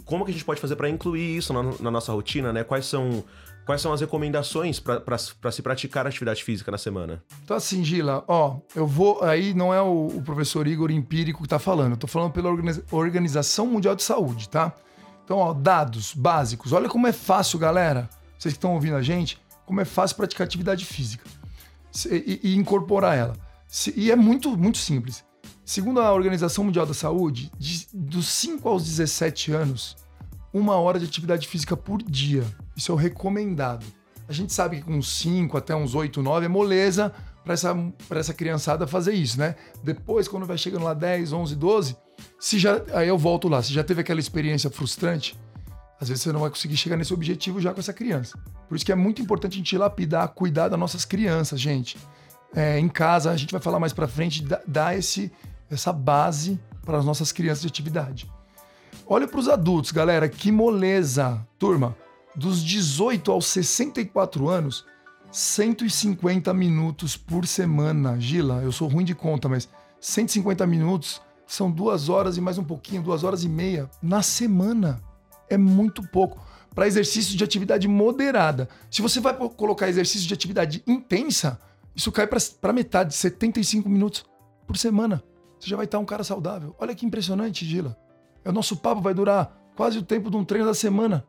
[0.04, 2.64] Como que a gente pode fazer para incluir isso na, na, nossa rotina, né?
[2.64, 3.24] Quais são.
[3.66, 7.24] Quais são as recomendações para se praticar atividade física na semana?
[7.44, 9.24] Então, assim, Gila, ó, eu vou.
[9.24, 12.52] Aí não é o, o professor Igor empírico que tá falando, eu tô falando pela
[12.92, 14.72] Organização Mundial de Saúde, tá?
[15.24, 16.74] Então, ó, dados básicos.
[16.74, 18.08] Olha como é fácil, galera.
[18.38, 21.24] Vocês que estão ouvindo a gente, como é fácil praticar atividade física
[22.10, 23.36] e, e incorporar ela.
[23.96, 25.24] E é muito, muito simples.
[25.64, 29.98] Segundo a Organização Mundial da Saúde, de, dos 5 aos 17 anos,
[30.54, 32.44] uma hora de atividade física por dia.
[32.78, 33.86] Isso é o recomendado.
[34.28, 37.76] A gente sabe que com 5 até uns 8, 9 é moleza para essa,
[38.12, 39.56] essa criançada fazer isso, né?
[39.84, 41.96] Depois, quando vai chegando lá 10, 11, 12,
[42.40, 45.38] se já, aí eu volto lá, se já teve aquela experiência frustrante,
[46.00, 48.38] às vezes você não vai conseguir chegar nesse objetivo já com essa criança.
[48.68, 51.98] Por isso que é muito importante a gente lapidar, cuidar das nossas crianças, gente.
[52.54, 55.32] É, em casa, a gente vai falar mais para frente, dar esse,
[55.70, 58.32] essa base para as nossas crianças de atividade.
[59.08, 61.46] Olha para os adultos, galera, que moleza.
[61.60, 61.96] Turma,
[62.36, 64.86] dos 18 aos 64 anos,
[65.32, 68.20] 150 minutos por semana.
[68.20, 72.64] Gila, eu sou ruim de conta, mas 150 minutos são duas horas e mais um
[72.64, 75.02] pouquinho, duas horas e meia na semana.
[75.50, 76.44] É muito pouco.
[76.74, 78.68] Para exercício de atividade moderada.
[78.92, 81.60] Se você vai colocar exercício de atividade intensa,
[81.96, 84.26] isso cai para metade, 75 minutos
[84.68, 85.24] por semana.
[85.60, 86.76] Você já vai estar um cara saudável.
[86.78, 87.98] Olha que impressionante, Gila.
[88.46, 91.26] O nosso papo vai durar quase o tempo de um treino da semana.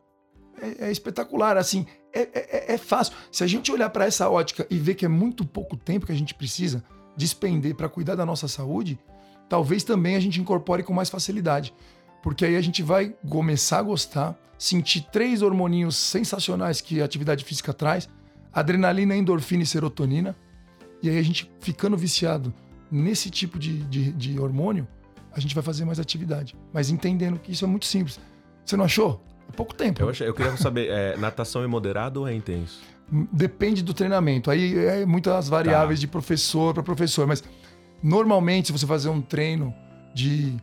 [0.61, 3.13] É, é espetacular, assim, é, é, é, fácil.
[3.31, 6.11] Se a gente olhar para essa ótica e ver que é muito pouco tempo que
[6.11, 6.83] a gente precisa
[7.15, 8.99] despender para cuidar da nossa saúde,
[9.47, 11.73] talvez também a gente incorpore com mais facilidade.
[12.21, 17.43] Porque aí a gente vai começar a gostar, sentir três hormoninhos sensacionais que a atividade
[17.43, 18.09] física traz:
[18.53, 20.35] adrenalina, endorfina e serotonina.
[21.01, 22.53] E aí a gente ficando viciado
[22.91, 24.87] nesse tipo de, de, de hormônio,
[25.31, 26.55] a gente vai fazer mais atividade.
[26.73, 28.19] Mas entendendo que isso é muito simples.
[28.65, 29.23] Você não achou?
[29.47, 30.01] É pouco tempo.
[30.01, 32.81] Eu, achei, eu queria saber, é, natação é moderado ou é intenso?
[33.31, 34.51] Depende do treinamento.
[34.51, 36.01] Aí é muitas variáveis tá.
[36.01, 37.25] de professor para professor.
[37.25, 37.43] Mas
[38.03, 39.73] normalmente, se você fazer um treino
[40.13, 40.55] de.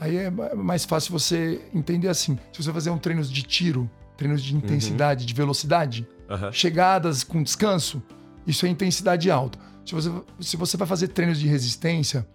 [0.00, 2.38] Aí é mais fácil você entender assim.
[2.52, 5.26] Se você fazer um treino de tiro, treinos de intensidade, uhum.
[5.26, 6.50] de velocidade, uhum.
[6.50, 8.02] chegadas com descanso,
[8.46, 9.58] isso é intensidade alta.
[9.84, 10.10] Se você,
[10.40, 12.26] se você vai fazer treinos de resistência,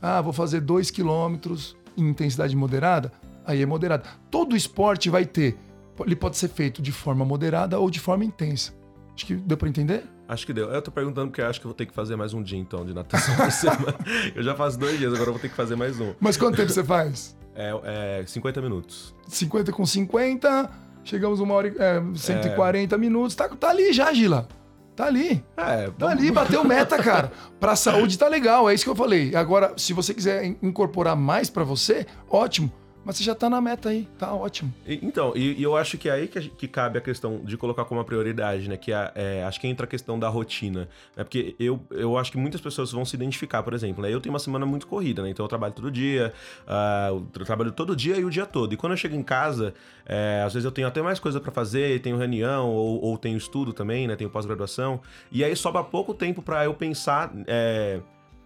[0.00, 3.12] ah, vou fazer 2 quilômetros em intensidade moderada,
[3.46, 4.04] aí é moderada.
[4.28, 5.56] Todo esporte vai ter,
[6.00, 8.72] ele pode ser feito de forma moderada ou de forma intensa.
[9.14, 10.04] Acho que deu para entender?
[10.32, 10.70] Acho que deu.
[10.70, 12.58] Eu tô perguntando porque eu acho que eu vou ter que fazer mais um dia,
[12.58, 13.94] então, de natação por semana.
[14.34, 16.14] eu já faço dois dias, agora eu vou ter que fazer mais um.
[16.18, 17.36] Mas quanto tempo você faz?
[17.54, 19.14] É, é 50 minutos.
[19.28, 20.70] 50 com 50,
[21.04, 22.98] chegamos uma hora e é, 140 é...
[22.98, 23.36] minutos.
[23.36, 24.48] Tá, tá ali já, Gila.
[24.96, 25.44] Tá ali.
[25.54, 27.30] É, tá ali, bateu meta, cara.
[27.60, 29.34] Pra saúde tá legal, é isso que eu falei.
[29.36, 32.72] Agora, se você quiser incorporar mais para você, ótimo.
[33.04, 34.72] Mas você já tá na meta aí, tá ótimo.
[34.86, 37.56] E, então, e, e, eu acho que é aí que, que, cabe a questão de
[37.56, 38.76] colocar como uma prioridade, né?
[38.76, 40.88] Que é, é, acho que entra a questão da rotina.
[41.16, 41.24] Né?
[41.24, 44.02] Porque eu, eu acho que muitas pessoas vão se identificar, por exemplo.
[44.02, 44.12] Né?
[44.12, 45.30] Eu tenho uma semana muito corrida, né?
[45.30, 46.32] Então eu trabalho todo dia,
[46.66, 48.72] uh, eu trabalho todo dia e o dia todo.
[48.72, 49.74] E quando eu chego em casa,
[50.06, 53.36] é, às vezes eu tenho até mais coisa para fazer, tenho reunião ou, ou, tenho
[53.36, 54.14] estudo também, né?
[54.14, 55.00] Tenho pós-graduação.
[55.30, 57.32] E aí sobra pouco tempo para eu pensar.
[57.46, 58.00] É,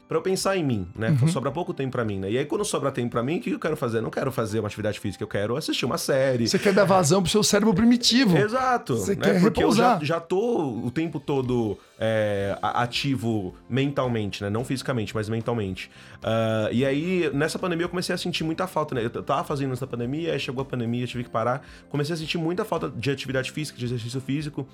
[0.08, 1.16] para eu pensar em mim, né?
[1.20, 1.28] Uhum.
[1.28, 2.30] Sobra pouco tempo para mim, né?
[2.30, 3.98] E aí, quando sobra tempo para mim, o que eu quero fazer?
[3.98, 6.48] Eu não quero fazer uma atividade física, eu quero assistir uma série.
[6.48, 8.36] Você quer dar vazão pro seu cérebro primitivo.
[8.36, 8.96] Exato.
[8.96, 9.22] Você né?
[9.22, 9.96] quer Porque repousar.
[9.96, 14.50] eu já, já tô o tempo todo é, ativo mentalmente, né?
[14.50, 15.90] Não fisicamente, mas mentalmente.
[16.18, 19.04] Uh, e aí, nessa pandemia, eu comecei a sentir muita falta, né?
[19.04, 21.66] Eu tava fazendo essa pandemia, aí chegou a pandemia, tive que parar.
[21.88, 24.66] Comecei a sentir muita falta de atividade física, de exercício físico.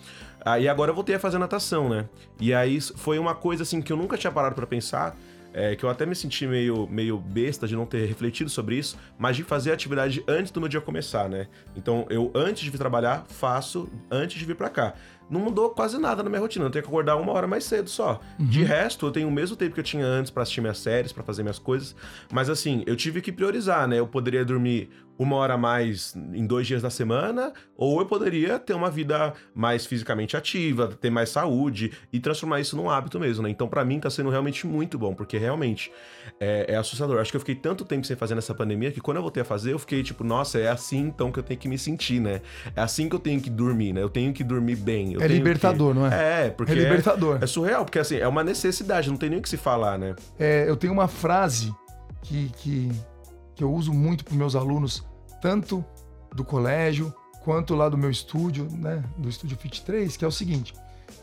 [0.45, 2.09] Aí agora eu voltei a fazer natação, né?
[2.41, 5.17] E aí foi uma coisa assim que eu nunca tinha parado para pensar
[5.53, 8.97] é, que eu até me senti meio, meio besta de não ter refletido sobre isso,
[9.19, 11.49] mas de fazer a atividade antes do meu dia começar, né?
[11.77, 14.95] Então eu, antes de vir trabalhar, faço antes de vir para cá
[15.33, 16.67] não mudou quase nada na minha rotina.
[16.67, 18.21] Eu tenho que acordar uma hora mais cedo só.
[18.39, 18.47] Uhum.
[18.47, 21.11] De resto, eu tenho o mesmo tempo que eu tinha antes para assistir minhas séries,
[21.11, 21.97] para fazer minhas coisas.
[22.31, 23.99] Mas assim, eu tive que priorizar, né?
[23.99, 28.59] Eu poderia dormir uma hora a mais em dois dias da semana, ou eu poderia
[28.59, 33.43] ter uma vida mais fisicamente ativa, ter mais saúde e transformar isso num hábito mesmo,
[33.43, 33.51] né?
[33.51, 35.93] Então, para mim, tá sendo realmente muito bom, porque realmente
[36.41, 37.21] é, é, assustador.
[37.21, 39.45] Acho que eu fiquei tanto tempo sem fazer nessa pandemia que quando eu voltei a
[39.45, 42.41] fazer, eu fiquei tipo, nossa, é assim então que eu tenho que me sentir, né?
[42.75, 44.03] É assim que eu tenho que dormir, né?
[44.03, 45.17] Eu tenho que dormir bem.
[45.21, 45.99] é libertador, que...
[45.99, 46.47] não é?
[46.47, 46.73] É, porque.
[46.73, 47.39] É libertador.
[47.41, 49.99] É, é, surreal, porque assim, é uma necessidade, não tem nem o que se falar,
[49.99, 50.15] né?
[50.39, 51.73] É, eu tenho uma frase
[52.23, 52.91] que, que,
[53.55, 55.05] que eu uso muito para meus alunos,
[55.41, 55.85] tanto
[56.35, 59.05] do colégio quanto lá do meu estúdio, né?
[59.17, 60.75] Do estúdio Fit 3, que é o seguinte: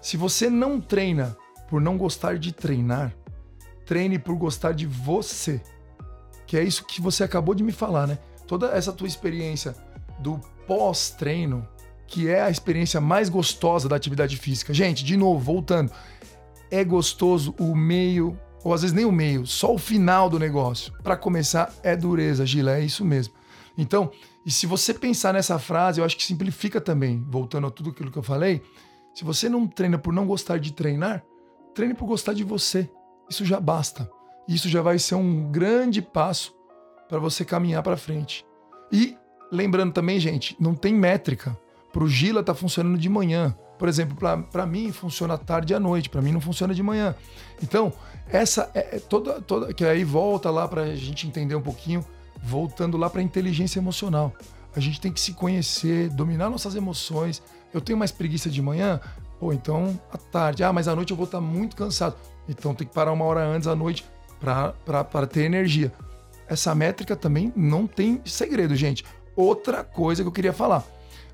[0.02, 1.36] se você não treina
[1.70, 3.14] por não gostar de treinar,
[3.86, 5.62] treine por gostar de você.
[6.46, 8.18] Que é isso que você acabou de me falar, né?
[8.48, 9.76] Toda essa tua experiência
[10.20, 11.68] do pós-treino,
[12.08, 14.74] que é a experiência mais gostosa da atividade física.
[14.74, 15.92] Gente, de novo, voltando.
[16.72, 20.94] É gostoso o meio, ou às vezes nem o meio, só o final do negócio.
[21.04, 23.34] Para começar, é dureza, Gila, é isso mesmo.
[23.78, 24.12] Então,
[24.46, 28.12] e se você pensar nessa frase, eu acho que simplifica também, voltando a tudo aquilo
[28.12, 28.62] que eu falei.
[29.14, 31.24] Se você não treina por não gostar de treinar,
[31.74, 32.90] treine por gostar de você.
[33.30, 34.10] Isso já basta.
[34.48, 36.54] Isso já vai ser um grande passo
[37.08, 38.46] para você caminhar para frente.
[38.92, 39.16] E
[39.52, 41.58] lembrando também, gente, não tem métrica.
[41.92, 43.56] Para o Gila tá funcionando de manhã.
[43.78, 44.18] Por exemplo,
[44.52, 47.16] para mim funciona tarde e à noite, para mim não funciona de manhã.
[47.64, 47.94] Então,
[48.32, 52.06] essa é, é toda, toda que aí volta lá para a gente entender um pouquinho,
[52.42, 54.34] voltando lá para inteligência emocional.
[54.76, 57.42] A gente tem que se conhecer, dominar nossas emoções.
[57.74, 59.00] Eu tenho mais preguiça de manhã,
[59.40, 60.64] pô, então à tarde.
[60.64, 62.16] Ah, mas à noite eu vou estar tá muito cansado.
[62.48, 64.06] Então tem que parar uma hora antes à noite
[64.40, 65.92] para ter energia.
[66.48, 69.04] Essa métrica também não tem segredo, gente.
[69.36, 70.84] Outra coisa que eu queria falar.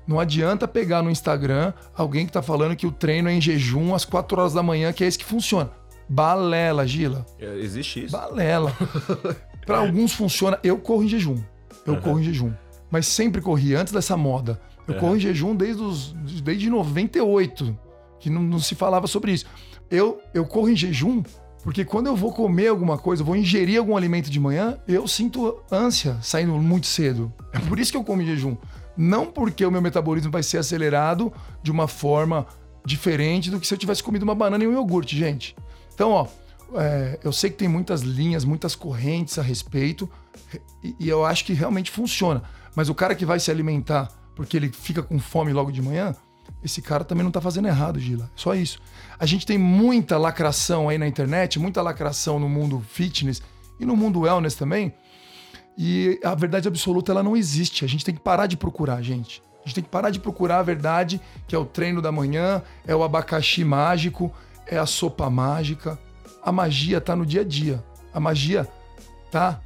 [0.06, 3.94] Não adianta pegar no Instagram alguém que está falando que o treino é em jejum
[3.94, 5.70] às 4 horas da manhã, que é esse que funciona.
[6.08, 7.26] Balela, Gila.
[7.38, 8.16] É, existe isso.
[8.16, 8.72] Balela.
[9.64, 10.58] Para alguns funciona.
[10.62, 11.36] Eu corro em jejum.
[11.84, 12.00] Eu uhum.
[12.00, 12.52] corro em jejum.
[12.90, 14.60] Mas sempre corri, antes dessa moda.
[14.86, 15.00] Eu uhum.
[15.00, 17.76] corro em jejum desde, os, desde 98,
[18.20, 19.46] que não, não se falava sobre isso.
[19.90, 21.22] Eu, eu corro em jejum
[21.66, 25.58] porque quando eu vou comer alguma coisa, vou ingerir algum alimento de manhã, eu sinto
[25.68, 27.32] ânsia saindo muito cedo.
[27.52, 28.56] É por isso que eu como em jejum.
[28.96, 31.32] Não porque o meu metabolismo vai ser acelerado
[31.64, 32.46] de uma forma
[32.84, 35.56] diferente do que se eu tivesse comido uma banana e um iogurte, gente.
[35.96, 36.26] Então, ó,
[36.74, 40.06] é, eu sei que tem muitas linhas, muitas correntes a respeito,
[40.84, 42.42] e, e eu acho que realmente funciona.
[42.74, 46.14] Mas o cara que vai se alimentar porque ele fica com fome logo de manhã,
[46.62, 48.30] esse cara também não tá fazendo errado, Gila.
[48.36, 48.78] Só isso.
[49.18, 53.40] A gente tem muita lacração aí na internet, muita lacração no mundo fitness
[53.80, 54.92] e no mundo wellness também.
[55.78, 57.86] E a verdade absoluta ela não existe.
[57.86, 59.42] A gente tem que parar de procurar, gente.
[59.64, 62.62] A gente tem que parar de procurar a verdade, que é o treino da manhã,
[62.86, 64.30] é o abacaxi mágico,
[64.66, 65.98] é a sopa mágica.
[66.42, 67.82] A magia tá no dia a dia.
[68.12, 68.68] A magia
[69.30, 69.60] tá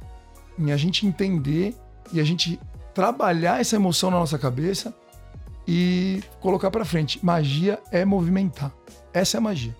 [0.57, 1.75] em a gente entender
[2.11, 2.59] e a gente
[2.93, 4.93] trabalhar essa emoção na nossa cabeça
[5.67, 7.23] e colocar para frente.
[7.23, 8.71] Magia é movimentar.
[9.13, 9.75] Essa é a magia.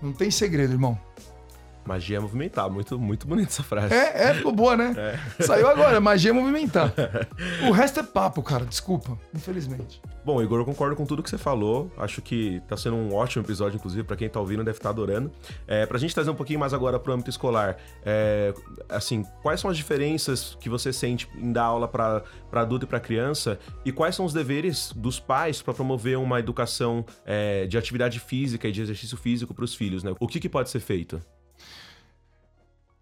[0.00, 0.98] Não tem segredo, irmão.
[1.88, 2.70] Magia é movimentar.
[2.70, 3.94] Muito, muito bonita essa frase.
[3.94, 4.94] É, é, ficou boa, né?
[4.96, 5.42] É.
[5.42, 5.98] Saiu agora.
[6.00, 6.92] Magia é movimentar.
[7.66, 8.64] O resto é papo, cara.
[8.64, 9.18] Desculpa.
[9.34, 10.00] Infelizmente.
[10.24, 11.90] Bom, Igor, eu concordo com tudo que você falou.
[11.96, 14.90] Acho que tá sendo um ótimo episódio, inclusive, para quem tá ouvindo deve estar tá
[14.90, 15.32] adorando.
[15.66, 18.52] É, pra gente trazer um pouquinho mais agora pro âmbito escolar, é,
[18.88, 22.22] assim, quais são as diferenças que você sente em dar aula para
[22.52, 27.04] adulto e para criança e quais são os deveres dos pais para promover uma educação
[27.24, 30.12] é, de atividade física e de exercício físico para os filhos, né?
[30.20, 31.20] O que, que pode ser feito?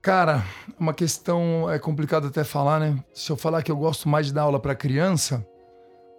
[0.07, 0.45] Cara,
[0.79, 2.97] uma questão é complicado até falar, né?
[3.13, 5.45] Se eu falar que eu gosto mais de dar aula para criança,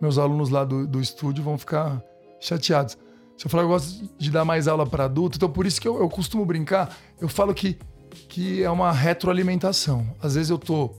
[0.02, 2.04] meus alunos lá do, do estúdio vão ficar
[2.38, 2.97] chateados.
[3.38, 5.80] Se eu falar que eu gosto de dar mais aula para adulto, então por isso
[5.80, 7.80] que eu, eu, costumo brincar, eu falo que,
[8.28, 10.06] que é uma retroalimentação.
[10.21, 10.93] Às vezes eu tô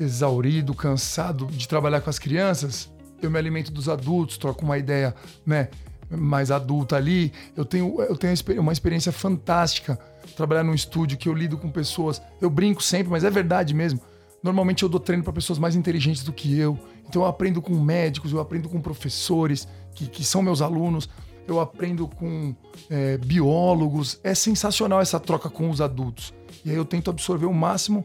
[0.00, 5.14] exaurido, cansado de trabalhar com as crianças, eu me alimento dos adultos, troco uma ideia,
[5.44, 5.68] né,
[6.08, 7.34] mais adulta ali.
[7.54, 8.32] Eu tenho, eu tenho
[8.62, 9.98] uma experiência fantástica
[10.32, 12.20] trabalhar num estúdio que eu lido com pessoas.
[12.40, 14.00] Eu brinco sempre, mas é verdade mesmo.
[14.42, 16.78] Normalmente eu dou treino para pessoas mais inteligentes do que eu.
[17.08, 21.08] Então eu aprendo com médicos, eu aprendo com professores que, que são meus alunos,
[21.46, 22.54] eu aprendo com
[22.90, 24.20] é, biólogos.
[24.22, 26.34] É sensacional essa troca com os adultos.
[26.64, 28.04] E aí eu tento absorver o máximo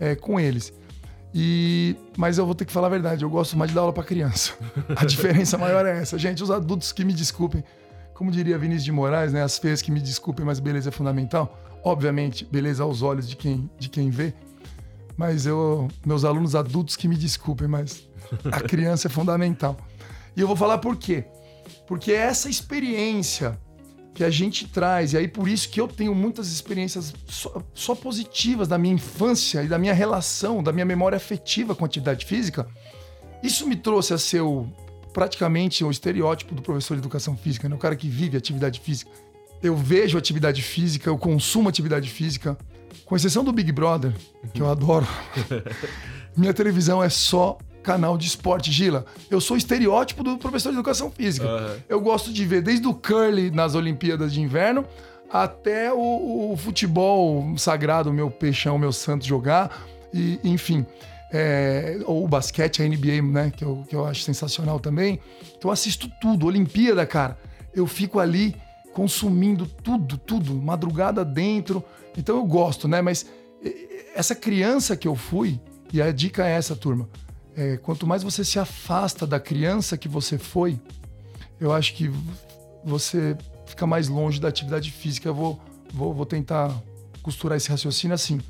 [0.00, 0.72] é, com eles.
[1.34, 3.92] E, mas eu vou ter que falar a verdade, eu gosto mais de dar aula
[3.92, 4.54] para criança.
[4.96, 6.18] A diferença maior é essa.
[6.18, 7.62] Gente, os adultos que me desculpem,
[8.16, 9.42] como diria Vinícius de Moraes, né?
[9.42, 11.60] As feias que me desculpem, mas beleza é fundamental.
[11.84, 14.32] Obviamente, beleza aos olhos de quem, de quem vê.
[15.18, 18.08] Mas eu, meus alunos adultos que me desculpem, mas
[18.50, 19.76] a criança é fundamental.
[20.34, 21.24] E eu vou falar por quê?
[21.86, 23.58] Porque é essa experiência
[24.14, 27.94] que a gente traz, e aí por isso que eu tenho muitas experiências só, só,
[27.94, 32.24] positivas da minha infância e da minha relação, da minha memória afetiva com a atividade
[32.24, 32.66] física,
[33.42, 34.66] isso me trouxe a ser o
[35.16, 37.74] praticamente o estereótipo do professor de educação física, né?
[37.74, 39.10] o cara que vive atividade física.
[39.62, 42.54] Eu vejo atividade física, eu consumo atividade física,
[43.06, 44.12] com exceção do Big Brother,
[44.52, 45.08] que eu adoro.
[46.36, 49.06] Minha televisão é só canal de esporte, Gila.
[49.30, 51.46] Eu sou estereótipo do professor de educação física.
[51.46, 51.76] Uhum.
[51.88, 54.84] Eu gosto de ver desde o curly nas Olimpíadas de Inverno
[55.30, 59.82] até o, o futebol sagrado, meu peixão, meu santo jogar.
[60.12, 60.84] E, enfim,
[61.36, 63.52] é, ou o basquete, a NBA, né?
[63.54, 65.20] Que eu, que eu acho sensacional também.
[65.56, 67.38] Então eu assisto tudo, Olimpíada, cara.
[67.74, 68.56] Eu fico ali
[68.94, 71.84] consumindo tudo, tudo, madrugada dentro.
[72.16, 73.02] Então eu gosto, né?
[73.02, 73.26] Mas
[74.14, 75.60] essa criança que eu fui,
[75.92, 77.06] e a dica é essa, turma.
[77.54, 80.80] É, quanto mais você se afasta da criança que você foi,
[81.60, 82.10] eu acho que
[82.82, 85.28] você fica mais longe da atividade física.
[85.28, 85.60] Eu vou,
[85.92, 86.74] vou, vou tentar
[87.22, 88.40] costurar esse raciocínio assim.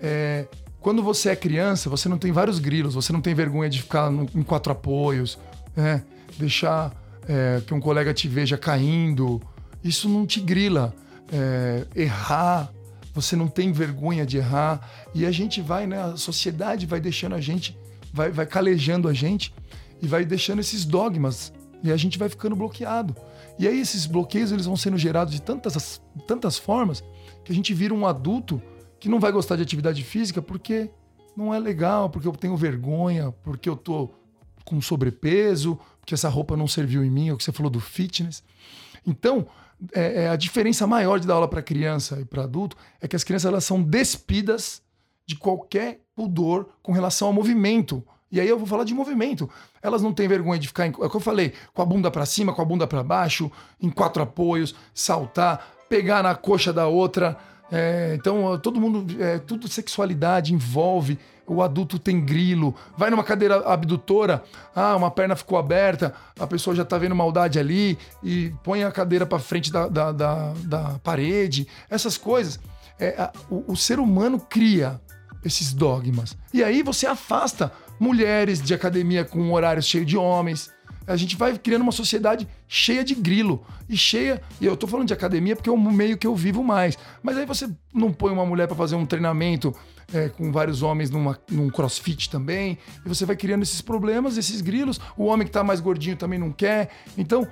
[0.00, 0.46] É,
[0.84, 4.10] quando você é criança, você não tem vários grilos, você não tem vergonha de ficar
[4.10, 5.38] no, em quatro apoios,
[5.74, 6.04] né?
[6.36, 6.92] deixar
[7.26, 9.40] é, que um colega te veja caindo.
[9.82, 10.94] Isso não te grila.
[11.32, 12.70] É, errar,
[13.14, 15.08] você não tem vergonha de errar.
[15.14, 16.02] E a gente vai, né?
[16.02, 17.74] A sociedade vai deixando a gente,
[18.12, 19.54] vai, vai calejando a gente
[20.02, 21.50] e vai deixando esses dogmas.
[21.82, 23.16] E a gente vai ficando bloqueado.
[23.58, 27.02] E aí esses bloqueios eles vão sendo gerados de tantas, tantas formas
[27.42, 28.60] que a gente vira um adulto
[29.04, 30.88] que não vai gostar de atividade física porque
[31.36, 34.08] não é legal, porque eu tenho vergonha, porque eu tô
[34.64, 37.80] com sobrepeso, porque essa roupa não serviu em mim, é o que você falou do
[37.80, 38.42] fitness.
[39.06, 39.46] Então,
[39.92, 43.14] é, é a diferença maior de dar aula para criança e para adulto é que
[43.14, 44.80] as crianças elas são despidas
[45.26, 48.02] de qualquer pudor com relação ao movimento.
[48.32, 49.50] E aí eu vou falar de movimento.
[49.82, 52.10] Elas não têm vergonha de ficar, em, é o que eu falei, com a bunda
[52.10, 56.86] para cima, com a bunda para baixo, em quatro apoios, saltar, pegar na coxa da
[56.86, 57.38] outra,
[57.70, 61.18] É, então, todo mundo, é, tudo sexualidade envolve.
[61.46, 64.42] O adulto tem grilo, vai numa cadeira abdutora,
[64.74, 68.90] ah, uma perna ficou aberta, a pessoa já tá vendo maldade ali e põe a
[68.90, 71.68] cadeira para frente da, da, da, da, parede.
[71.90, 72.58] Essas coisas.
[72.98, 74.98] É, a, o, o ser humano cria
[75.44, 76.34] esses dogmas.
[76.52, 80.70] E aí você afasta mulheres de academia com horários cheios de homens,
[81.06, 84.40] a gente vai criando uma sociedade cheia de grilo e cheia.
[84.60, 86.96] E eu tô falando de academia porque é o meio que eu vivo mais.
[87.22, 89.74] Mas aí você não põe uma mulher para fazer um treinamento
[90.12, 92.78] é, com vários homens numa, num crossfit também.
[93.04, 95.00] E você vai criando esses problemas, esses grilos.
[95.16, 96.90] O homem que tá mais gordinho também não quer.
[97.16, 97.46] Então,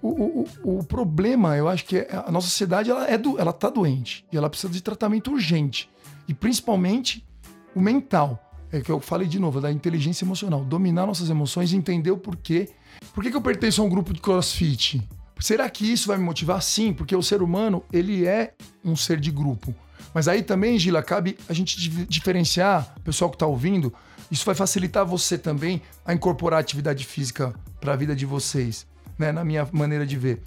[0.00, 3.52] o, o, o problema, eu acho que é, a nossa sociedade ela, é do, ela
[3.52, 5.90] tá doente e ela precisa de tratamento urgente.
[6.28, 7.26] E principalmente
[7.74, 8.40] o mental.
[8.72, 10.64] É que eu falei de novo, da inteligência emocional.
[10.64, 12.70] Dominar nossas emoções entender o porquê
[13.12, 15.06] por que, que eu pertenço a um grupo de crossfit?
[15.40, 16.62] Será que isso vai me motivar?
[16.62, 19.74] Sim, porque o ser humano, ele é um ser de grupo.
[20.12, 21.76] Mas aí também, Gila, cabe a gente
[22.06, 23.92] diferenciar, pessoal que está ouvindo,
[24.30, 28.86] isso vai facilitar você também a incorporar atividade física para a vida de vocês,
[29.18, 29.32] né?
[29.32, 30.40] Na minha maneira de ver.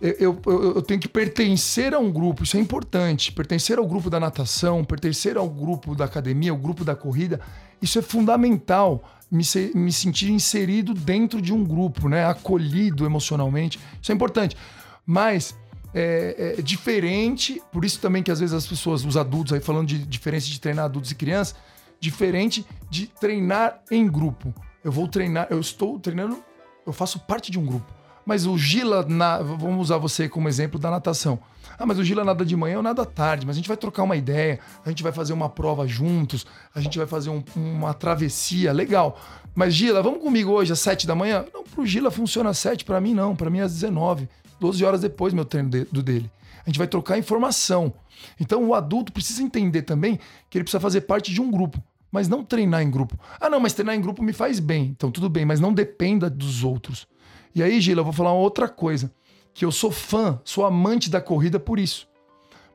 [0.00, 3.32] Eu, eu, eu, tenho que pertencer a um grupo, isso é importante.
[3.32, 7.40] Pertencer ao grupo da natação, pertencer ao grupo da academia, ao grupo da corrida,
[7.82, 12.26] isso é fundamental me, ser, me sentir inserido dentro de um grupo, né?
[12.26, 13.78] Acolhido emocionalmente.
[14.00, 14.56] Isso é importante.
[15.04, 15.56] Mas
[15.94, 19.88] é, é, diferente, por isso também que às vezes as pessoas, os adultos aí falando
[19.88, 21.56] de diferença de treinar adultos e crianças,
[22.00, 24.54] diferente de treinar em grupo.
[24.84, 26.42] Eu vou treinar, eu estou treinando,
[26.86, 27.97] eu faço parte de um grupo.
[28.28, 31.38] Mas o Gila, na, vamos usar você como exemplo da natação.
[31.78, 33.76] Ah, mas o Gila nada de manhã ou nada à tarde, mas a gente vai
[33.78, 37.42] trocar uma ideia, a gente vai fazer uma prova juntos, a gente vai fazer um,
[37.56, 39.18] uma travessia, legal.
[39.54, 41.46] Mas Gila, vamos comigo hoje às 7 da manhã?
[41.54, 44.28] Não, pro Gila funciona às 7, para mim não, para mim é às 19,
[44.60, 46.30] 12 horas depois meu treino de, do dele.
[46.66, 47.94] A gente vai trocar informação.
[48.38, 50.20] Então o adulto precisa entender também
[50.50, 53.18] que ele precisa fazer parte de um grupo, mas não treinar em grupo.
[53.40, 54.84] Ah, não, mas treinar em grupo me faz bem.
[54.94, 57.08] Então tudo bem, mas não dependa dos outros.
[57.54, 59.12] E aí, Gila, eu vou falar uma outra coisa
[59.54, 62.08] que eu sou fã, sou amante da corrida por isso.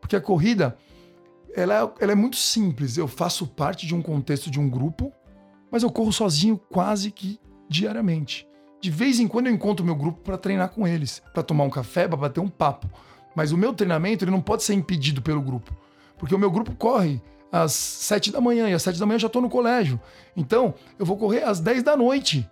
[0.02, 0.78] Porque a corrida,
[1.56, 2.98] ela é, ela é muito simples.
[2.98, 5.14] Eu faço parte de um contexto de um grupo,
[5.72, 8.46] mas eu corro sozinho quase que diariamente.
[8.82, 11.70] De vez em quando eu encontro meu grupo para treinar com eles, para tomar um
[11.70, 12.90] café, para bater um papo.
[13.34, 15.74] Mas o meu treinamento ele não pode ser impedido pelo grupo,
[16.18, 19.22] porque o meu grupo corre às sete da manhã e às sete da manhã eu
[19.22, 20.00] já estou no colégio.
[20.36, 22.46] Então eu vou correr às dez da noite.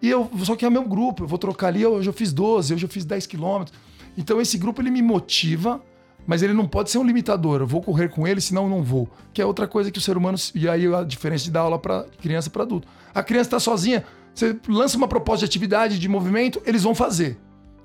[0.00, 2.74] E eu, só que é meu grupo, eu vou trocar ali, hoje eu fiz 12,
[2.74, 3.76] hoje eu fiz 10 quilômetros.
[4.16, 5.80] Então esse grupo ele me motiva,
[6.26, 7.60] mas ele não pode ser um limitador.
[7.60, 9.08] Eu vou correr com ele, senão eu não vou.
[9.32, 10.36] Que é outra coisa que o ser humano.
[10.54, 12.88] E aí a diferença de dar aula para criança para adulto.
[13.14, 17.38] A criança está sozinha, você lança uma proposta de atividade, de movimento, eles vão fazer.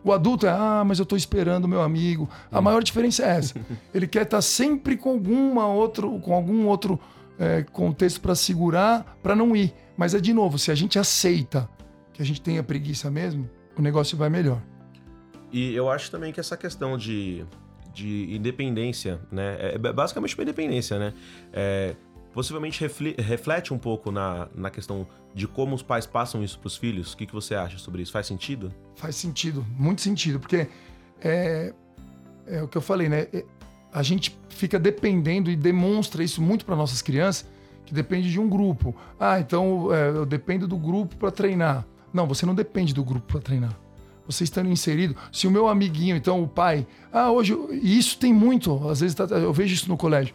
[0.04, 2.28] O adulto é, ah, mas eu estou esperando o meu amigo.
[2.52, 2.62] A hum.
[2.64, 3.56] maior diferença é essa.
[3.94, 7.00] Ele quer estar tá sempre com alguma outro, com algum outro
[7.38, 9.74] é, contexto para segurar, para não ir.
[9.96, 11.70] Mas é de novo, se a gente aceita
[12.22, 14.62] que a gente tenha preguiça mesmo, o negócio vai melhor.
[15.52, 17.44] E eu acho também que essa questão de,
[17.94, 19.58] de independência, né?
[19.60, 21.14] É, é basicamente uma independência, né?
[21.52, 21.96] É,
[22.32, 22.86] possivelmente
[23.18, 27.14] reflete um pouco na, na questão de como os pais passam isso para os filhos.
[27.14, 28.12] O que, que você acha sobre isso?
[28.12, 28.72] Faz sentido?
[28.96, 30.68] Faz sentido, muito sentido, porque
[31.20, 31.74] é,
[32.46, 33.28] é o que eu falei, né?
[33.34, 33.44] É,
[33.92, 37.50] a gente fica dependendo e demonstra isso muito para nossas crianças,
[37.84, 38.96] que depende de um grupo.
[39.20, 41.86] Ah, então é, eu dependo do grupo para treinar.
[42.14, 43.76] Não, você não depende do grupo para treinar.
[44.26, 48.34] Você estando inserido, se o meu amiguinho, então o pai, ah, hoje, e isso tem
[48.34, 50.34] muito, às vezes tá, eu vejo isso no colégio.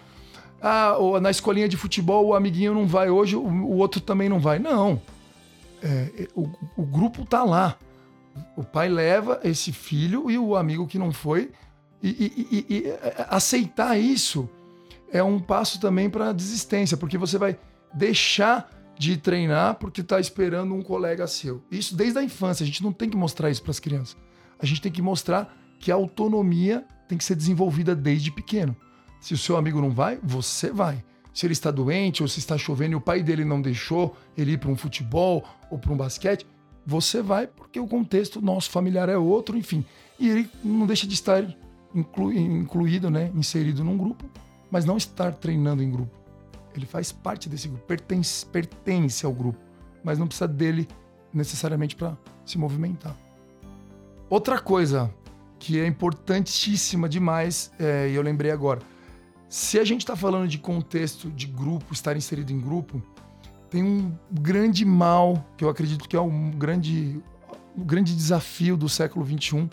[0.60, 4.58] Ah, na escolinha de futebol o amiguinho não vai hoje, o, outro também não vai.
[4.58, 5.00] Não.
[5.82, 7.76] É, é, o, o grupo tá lá.
[8.56, 11.52] O pai leva esse filho e o amigo que não foi.
[12.02, 14.48] E, e, e, e é, aceitar isso
[15.10, 17.56] é um passo também para desistência, porque você vai
[17.94, 18.68] deixar
[18.98, 21.62] de treinar porque está esperando um colega seu.
[21.70, 24.16] Isso desde a infância, a gente não tem que mostrar isso para as crianças.
[24.58, 28.74] A gente tem que mostrar que a autonomia tem que ser desenvolvida desde pequeno.
[29.20, 31.04] Se o seu amigo não vai, você vai.
[31.32, 34.52] Se ele está doente ou se está chovendo e o pai dele não deixou ele
[34.52, 36.46] ir para um futebol ou para um basquete,
[36.86, 39.84] você vai porque o contexto nosso familiar é outro, enfim.
[40.18, 41.44] E ele não deixa de estar
[41.94, 44.24] inclu incluído, né, inserido num grupo,
[44.70, 46.25] mas não estar treinando em grupo.
[46.76, 49.58] Ele faz parte desse grupo, pertence, pertence ao grupo,
[50.04, 50.86] mas não precisa dele
[51.32, 53.16] necessariamente para se movimentar.
[54.28, 55.12] Outra coisa
[55.58, 58.80] que é importantíssima demais, é, e eu lembrei agora,
[59.48, 63.00] se a gente está falando de contexto de grupo, estar inserido em grupo,
[63.70, 67.20] tem um grande mal que eu acredito que é um grande,
[67.76, 69.68] um grande desafio do século XXI,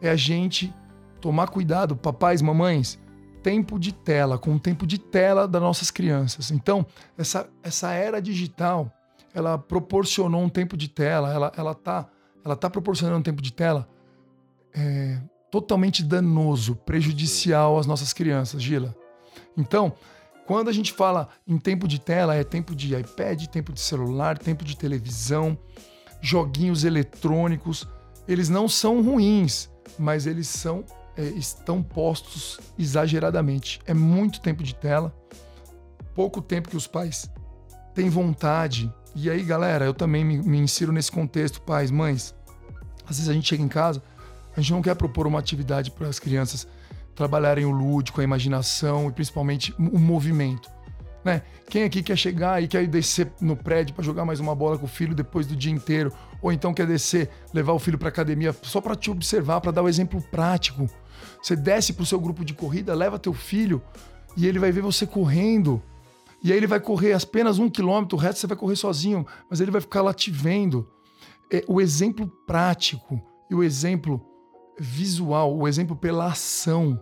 [0.00, 0.72] é a gente
[1.20, 2.98] tomar cuidado, papais, mamães,
[3.42, 6.50] tempo de tela, com o tempo de tela das nossas crianças.
[6.50, 6.86] Então,
[7.16, 8.92] essa, essa era digital,
[9.34, 12.08] ela proporcionou um tempo de tela, ela, ela, tá,
[12.44, 13.88] ela tá proporcionando um tempo de tela
[14.74, 15.20] é,
[15.50, 18.94] totalmente danoso, prejudicial às nossas crianças, Gila.
[19.56, 19.92] Então,
[20.46, 24.38] quando a gente fala em tempo de tela, é tempo de iPad, tempo de celular,
[24.38, 25.56] tempo de televisão,
[26.20, 27.88] joguinhos eletrônicos.
[28.26, 30.84] Eles não são ruins, mas eles são
[31.20, 33.78] é, estão postos exageradamente.
[33.86, 35.14] É muito tempo de tela,
[36.14, 37.30] pouco tempo que os pais
[37.94, 38.92] têm vontade.
[39.14, 42.34] E aí, galera, eu também me, me insiro nesse contexto, pais, mães.
[43.04, 44.02] Às vezes a gente chega em casa,
[44.56, 46.66] a gente não quer propor uma atividade para as crianças
[47.14, 50.70] trabalharem o lúdico, a imaginação e principalmente o movimento.
[51.22, 51.42] Né?
[51.68, 54.86] Quem aqui quer chegar e quer descer no prédio para jogar mais uma bola com
[54.86, 56.10] o filho depois do dia inteiro?
[56.40, 59.82] Ou então quer descer, levar o filho para academia só para te observar, para dar
[59.82, 60.88] o um exemplo prático?
[61.42, 63.82] Você desce para o seu grupo de corrida, leva teu filho
[64.36, 65.82] e ele vai ver você correndo.
[66.42, 69.60] E aí ele vai correr apenas um quilômetro, o resto você vai correr sozinho, mas
[69.60, 70.88] ele vai ficar lá te vendo.
[71.52, 73.20] É, o exemplo prático
[73.50, 74.24] e o exemplo
[74.78, 77.00] visual, o exemplo pela ação,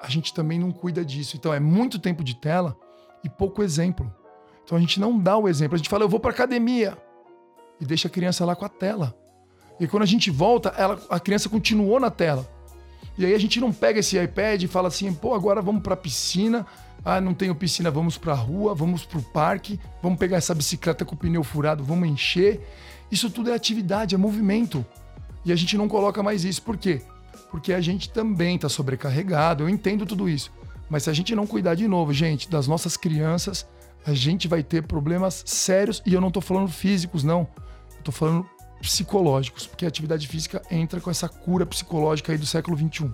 [0.00, 1.36] a gente também não cuida disso.
[1.36, 2.76] Então é muito tempo de tela
[3.22, 4.12] e pouco exemplo.
[4.64, 5.74] Então a gente não dá o exemplo.
[5.74, 6.96] A gente fala, eu vou para academia
[7.80, 9.14] e deixa a criança lá com a tela.
[9.80, 12.48] E quando a gente volta, ela, a criança continuou na tela.
[13.18, 15.96] E aí a gente não pega esse iPad e fala assim, pô, agora vamos para
[15.96, 16.64] piscina.
[17.04, 21.04] Ah, não tenho piscina, vamos para rua, vamos para o parque, vamos pegar essa bicicleta
[21.04, 22.60] com o pneu furado, vamos encher.
[23.10, 24.86] Isso tudo é atividade, é movimento.
[25.44, 26.62] E a gente não coloca mais isso.
[26.62, 27.02] Por quê?
[27.50, 29.64] Porque a gente também está sobrecarregado.
[29.64, 30.52] Eu entendo tudo isso.
[30.88, 33.66] Mas se a gente não cuidar de novo, gente, das nossas crianças,
[34.06, 36.02] a gente vai ter problemas sérios.
[36.06, 37.48] E eu não estou falando físicos, não.
[37.96, 38.46] Eu tô falando
[38.80, 43.10] psicológicos, porque a atividade física entra com essa cura psicológica aí do século XXI.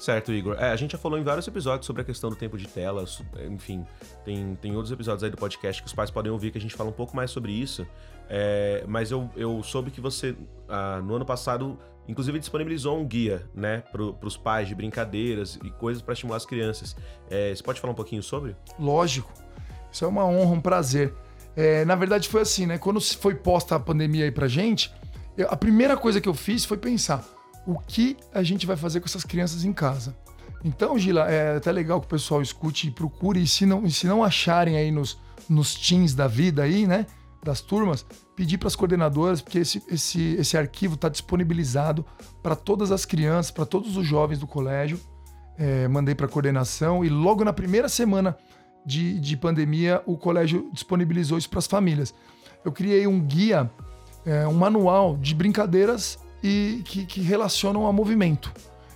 [0.00, 0.56] Certo, Igor.
[0.58, 3.04] É, a gente já falou em vários episódios sobre a questão do tempo de tela,
[3.50, 3.84] enfim,
[4.24, 6.74] tem, tem outros episódios aí do podcast que os pais podem ouvir que a gente
[6.74, 7.86] fala um pouco mais sobre isso.
[8.28, 10.34] É, mas eu, eu soube que você,
[10.68, 11.78] ah, no ano passado,
[12.08, 16.46] inclusive disponibilizou um guia, né, para os pais de brincadeiras e coisas para estimular as
[16.46, 16.96] crianças.
[17.28, 18.56] É, você pode falar um pouquinho sobre?
[18.78, 19.32] Lógico.
[19.92, 21.12] Isso é uma honra, um prazer.
[21.56, 22.78] É, na verdade, foi assim, né?
[22.78, 24.92] Quando foi posta a pandemia aí pra gente,
[25.36, 27.24] eu, a primeira coisa que eu fiz foi pensar
[27.66, 30.16] o que a gente vai fazer com essas crianças em casa.
[30.64, 33.90] Então, Gila, é até legal que o pessoal escute e procure, e se não, e
[33.90, 37.06] se não acharem aí nos, nos teams da vida aí, né?
[37.42, 38.04] Das turmas,
[38.36, 42.04] pedir para as coordenadoras, porque esse, esse, esse arquivo está disponibilizado
[42.42, 45.00] para todas as crianças, para todos os jovens do colégio.
[45.56, 48.36] É, mandei para coordenação e logo na primeira semana
[48.84, 52.14] de, de pandemia, o colégio disponibilizou isso para as famílias.
[52.64, 53.70] Eu criei um guia,
[54.24, 58.52] é, um manual de brincadeiras e que, que relacionam a movimento.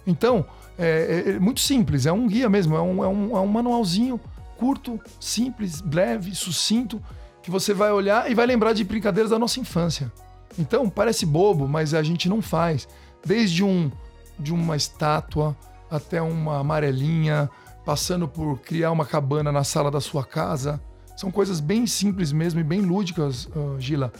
[0.06, 0.44] Então,
[0.78, 3.46] é, é, é, muito simples, é um guia mesmo, é um, é um, é um
[3.46, 4.20] manualzinho
[4.56, 7.02] curto, simples, leve, sucinto,
[7.42, 10.10] que você vai olhar e vai lembrar de brincadeiras da nossa infância.
[10.58, 12.88] Então, parece bobo, mas a gente não faz.
[13.24, 13.90] Desde um,
[14.38, 15.56] de uma estátua
[15.90, 17.50] até uma amarelinha,
[17.84, 20.80] passando por criar uma cabana na sala da sua casa.
[21.16, 24.12] São coisas bem simples mesmo e bem lúdicas, uh, Gila.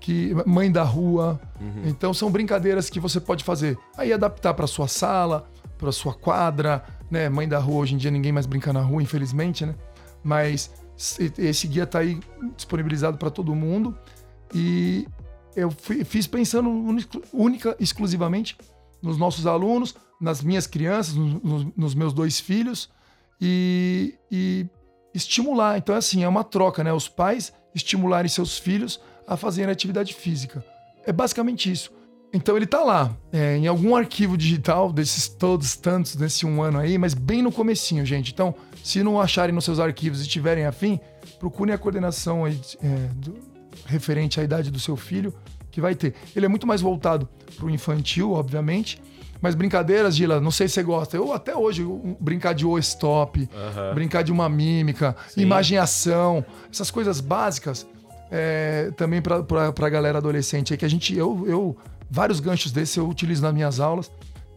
[0.00, 1.38] Que mãe da rua.
[1.60, 1.82] Uhum.
[1.84, 3.78] Então são brincadeiras que você pode fazer.
[3.96, 7.28] Aí adaptar para sua sala, para sua quadra, né?
[7.28, 9.74] Mãe da rua hoje em dia ninguém mais brinca na rua, infelizmente, né?
[10.24, 10.70] Mas
[11.38, 12.18] esse guia está aí
[12.56, 13.96] disponibilizado para todo mundo
[14.54, 15.06] e
[15.56, 16.70] eu fiz pensando
[17.32, 18.56] única, exclusivamente
[19.02, 22.90] nos nossos alunos, nas minhas crianças, nos, nos meus dois filhos
[23.40, 24.66] e, e
[25.14, 25.78] estimular.
[25.78, 26.92] Então, é assim, é uma troca, né?
[26.92, 30.64] Os pais estimularem seus filhos a fazerem atividade física.
[31.06, 31.92] É basicamente isso.
[32.32, 36.78] Então ele tá lá, é, em algum arquivo digital desses todos tantos desse um ano
[36.78, 38.32] aí, mas bem no comecinho, gente.
[38.32, 41.00] Então, se não acharem nos seus arquivos e tiverem afim,
[41.40, 43.36] procurem a coordenação aí, é, do,
[43.84, 45.34] referente à idade do seu filho,
[45.72, 46.14] que vai ter.
[46.34, 49.02] Ele é muito mais voltado para o infantil, obviamente,
[49.40, 51.16] mas brincadeiras, Gila, não sei se você gosta.
[51.16, 51.84] Eu até hoje,
[52.20, 53.94] brincar de o-stop, uhum.
[53.94, 55.42] brincar de uma mímica, Sim.
[55.42, 57.86] imagem ação, essas coisas básicas,
[58.30, 61.76] é, também para a galera adolescente aí, que a gente, eu, eu,
[62.10, 64.10] vários ganchos desses eu utilizo nas minhas aulas.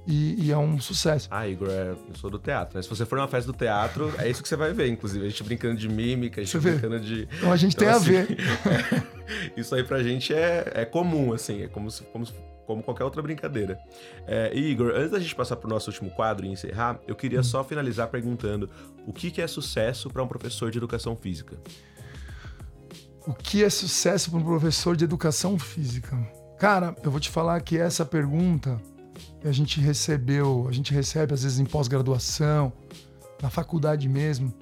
[0.06, 1.30] E, e, é um sucesso.
[1.32, 2.76] Ah, Igor, é, eu sou do teatro.
[2.76, 2.82] Né?
[2.82, 5.26] Se você for numa festa do teatro, é isso que você vai ver, inclusive.
[5.26, 7.06] A gente brincando de mímica, a gente você brincando vê?
[7.06, 7.30] de.
[7.38, 9.08] Então a gente então, tem assim, a ver.
[9.56, 11.64] isso aí pra gente é, é comum, assim.
[11.64, 12.34] É como se, como se
[12.66, 13.80] como qualquer outra brincadeira.
[14.28, 17.40] É, Igor, antes da gente passar para o nosso último quadro e encerrar, eu queria
[17.40, 17.44] hum.
[17.44, 18.70] só finalizar perguntando
[19.06, 21.58] o que, que é sucesso para um professor de educação física?
[23.26, 26.18] O que é sucesso para um professor de educação física?
[26.58, 28.82] Cara, eu vou te falar que essa pergunta
[29.44, 32.72] a gente recebeu, a gente recebe às vezes em pós-graduação,
[33.42, 34.54] na faculdade mesmo,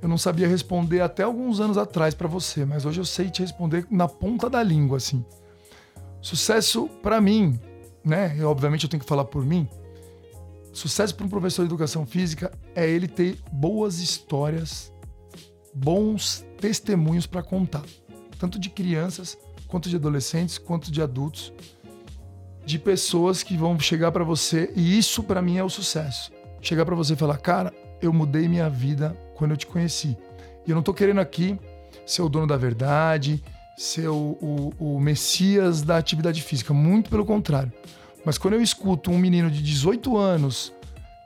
[0.00, 3.42] eu não sabia responder até alguns anos atrás para você, mas hoje eu sei te
[3.42, 5.24] responder na ponta da língua, assim.
[6.26, 7.56] Sucesso para mim,
[8.04, 8.36] né?
[8.36, 9.68] E obviamente eu tenho que falar por mim.
[10.72, 14.92] Sucesso para um professor de educação física é ele ter boas histórias,
[15.72, 17.84] bons testemunhos para contar,
[18.40, 21.52] tanto de crianças, quanto de adolescentes, quanto de adultos,
[22.64, 26.32] de pessoas que vão chegar para você e isso para mim é o sucesso.
[26.60, 27.72] Chegar para você e falar: "Cara,
[28.02, 30.18] eu mudei minha vida quando eu te conheci".
[30.66, 31.56] E eu não tô querendo aqui
[32.04, 33.40] ser o dono da verdade,
[33.76, 37.72] ser o, o, o messias da atividade física, muito pelo contrário.
[38.24, 40.72] Mas quando eu escuto um menino de 18 anos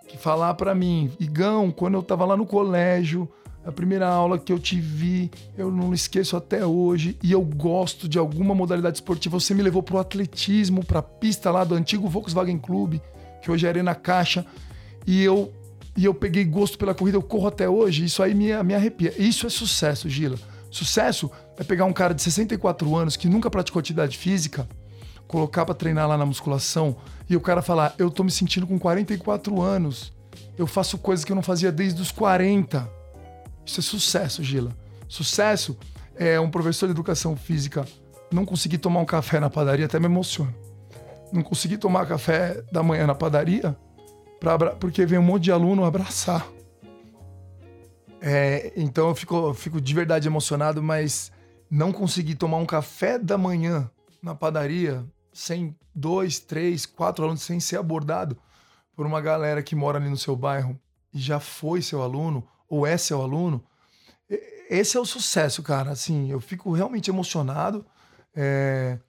[0.08, 3.28] que falar para mim, Igão, quando eu tava lá no colégio,
[3.64, 8.08] a primeira aula que eu te vi, eu não esqueço até hoje, e eu gosto
[8.08, 9.38] de alguma modalidade esportiva.
[9.38, 13.00] Você me levou pro atletismo, pra pista lá do antigo Volkswagen Clube,
[13.40, 14.44] que hoje é Arena Caixa,
[15.06, 15.52] e eu
[15.96, 19.12] e eu peguei gosto pela corrida, eu corro até hoje, isso aí me, me arrepia.
[19.18, 20.36] Isso é sucesso, Gila.
[20.70, 24.68] Sucesso é pegar um cara de 64 anos que nunca praticou atividade física
[25.26, 26.96] colocar para treinar lá na musculação
[27.28, 30.12] e o cara falar: "Eu tô me sentindo com 44 anos.
[30.56, 32.88] Eu faço coisas que eu não fazia desde os 40".
[33.64, 34.76] Isso é sucesso, Gila.
[35.08, 35.76] Sucesso
[36.16, 37.84] é um professor de educação física
[38.32, 40.54] não conseguir tomar um café na padaria até me emociona.
[41.32, 43.76] Não conseguir tomar café da manhã na padaria
[44.38, 46.46] pra, porque vem um monte de aluno abraçar.
[48.20, 51.32] É, então eu fico, fico de verdade emocionado, mas
[51.70, 53.90] não conseguir tomar um café da manhã
[54.22, 58.36] na padaria sem dois, três, quatro alunos, sem ser abordado
[58.94, 60.78] por uma galera que mora ali no seu bairro
[61.12, 63.64] e já foi seu aluno ou é seu aluno,
[64.70, 65.90] esse é o sucesso, cara.
[65.90, 67.84] Assim, eu fico realmente emocionado.
[68.34, 69.00] É...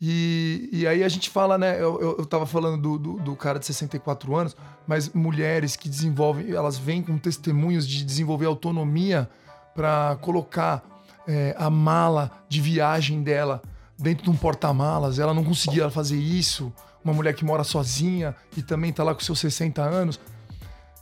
[0.00, 1.74] E, e aí a gente fala, né?
[1.74, 5.88] Eu, eu, eu tava falando do, do, do, cara de 64 anos, mas mulheres que
[5.88, 9.28] desenvolvem, elas vêm com testemunhos de desenvolver autonomia
[9.74, 10.84] para colocar
[11.26, 13.60] é, a mala de viagem dela
[13.98, 16.72] dentro de um porta-malas, ela não conseguia fazer isso.
[17.04, 20.20] Uma mulher que mora sozinha e também está lá com seus 60 anos.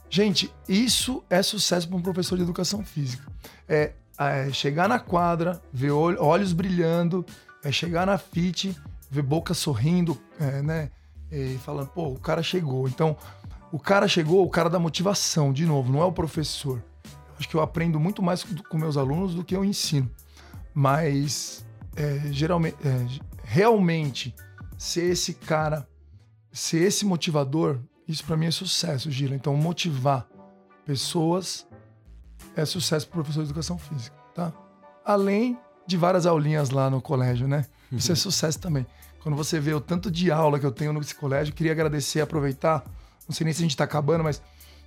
[0.09, 3.23] Gente, isso é sucesso para um professor de educação física.
[3.67, 7.25] É, é, chegar na quadra, ver olhos brilhando,
[7.63, 8.75] é chegar na fit,
[9.09, 10.91] ver boca sorrindo, é, né?
[11.31, 12.87] E falando, pô, o cara chegou.
[12.87, 13.17] Então,
[13.71, 16.83] o cara chegou, o cara da motivação, de novo, não é o professor.
[17.37, 20.09] Acho que eu aprendo muito mais com meus alunos do que eu ensino.
[20.73, 23.05] Mas é, geralmente, é,
[23.43, 24.33] realmente
[24.77, 25.87] ser esse cara,
[26.51, 29.35] ser esse motivador, isso para mim é sucesso, Gila.
[29.35, 30.27] Então, motivar
[30.85, 31.67] pessoas
[32.55, 34.53] é sucesso para professor de educação física, tá?
[35.03, 37.65] Além de várias aulinhas lá no colégio, né?
[37.91, 38.85] Isso é sucesso também.
[39.23, 42.83] Quando você vê o tanto de aula que eu tenho nesse colégio, queria agradecer, aproveitar,
[43.27, 44.41] não sei nem se a gente está acabando, mas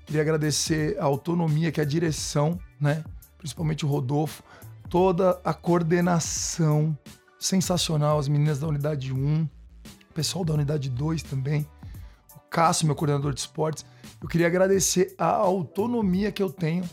[0.06, 3.02] queria agradecer a autonomia que a direção, né?
[3.38, 4.42] Principalmente o Rodolfo,
[4.88, 6.96] toda a coordenação
[7.38, 9.48] sensacional, as meninas da unidade 1, o
[10.14, 11.66] pessoal da unidade 2 também,
[12.36, 13.86] o Cássio, meu coordenador de esportes.
[14.22, 16.84] Eu queria agradecer a autonomia que eu tenho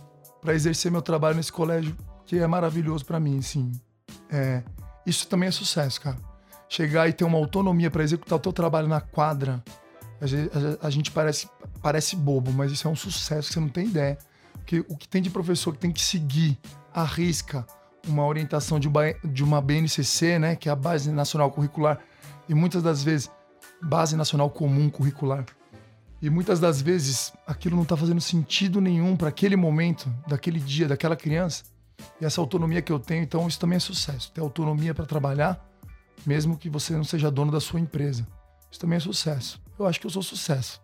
[0.41, 1.95] para exercer meu trabalho nesse colégio,
[2.25, 3.71] que é maravilhoso para mim, assim.
[4.31, 4.63] É,
[5.05, 6.17] isso também é sucesso, cara.
[6.69, 9.63] Chegar e ter uma autonomia para executar o teu trabalho na quadra,
[10.81, 11.47] a, gente parece,
[11.81, 14.17] parece bobo, mas isso é um sucesso que você não tem ideia.
[14.53, 16.57] Porque o que tem de professor que tem que seguir
[16.93, 17.65] a risca
[18.07, 18.89] uma orientação de
[19.23, 21.99] de uma BNCC, né, que é a Base Nacional Curricular,
[22.47, 23.29] e muitas das vezes
[23.81, 25.45] Base Nacional Comum Curricular.
[26.21, 30.87] E muitas das vezes aquilo não está fazendo sentido nenhum para aquele momento, daquele dia,
[30.87, 31.63] daquela criança.
[32.19, 34.31] E essa autonomia que eu tenho, então isso também é sucesso.
[34.31, 35.63] Ter autonomia para trabalhar,
[36.25, 38.27] mesmo que você não seja dono da sua empresa.
[38.71, 39.61] Isso também é sucesso.
[39.77, 40.81] Eu acho que eu sou sucesso.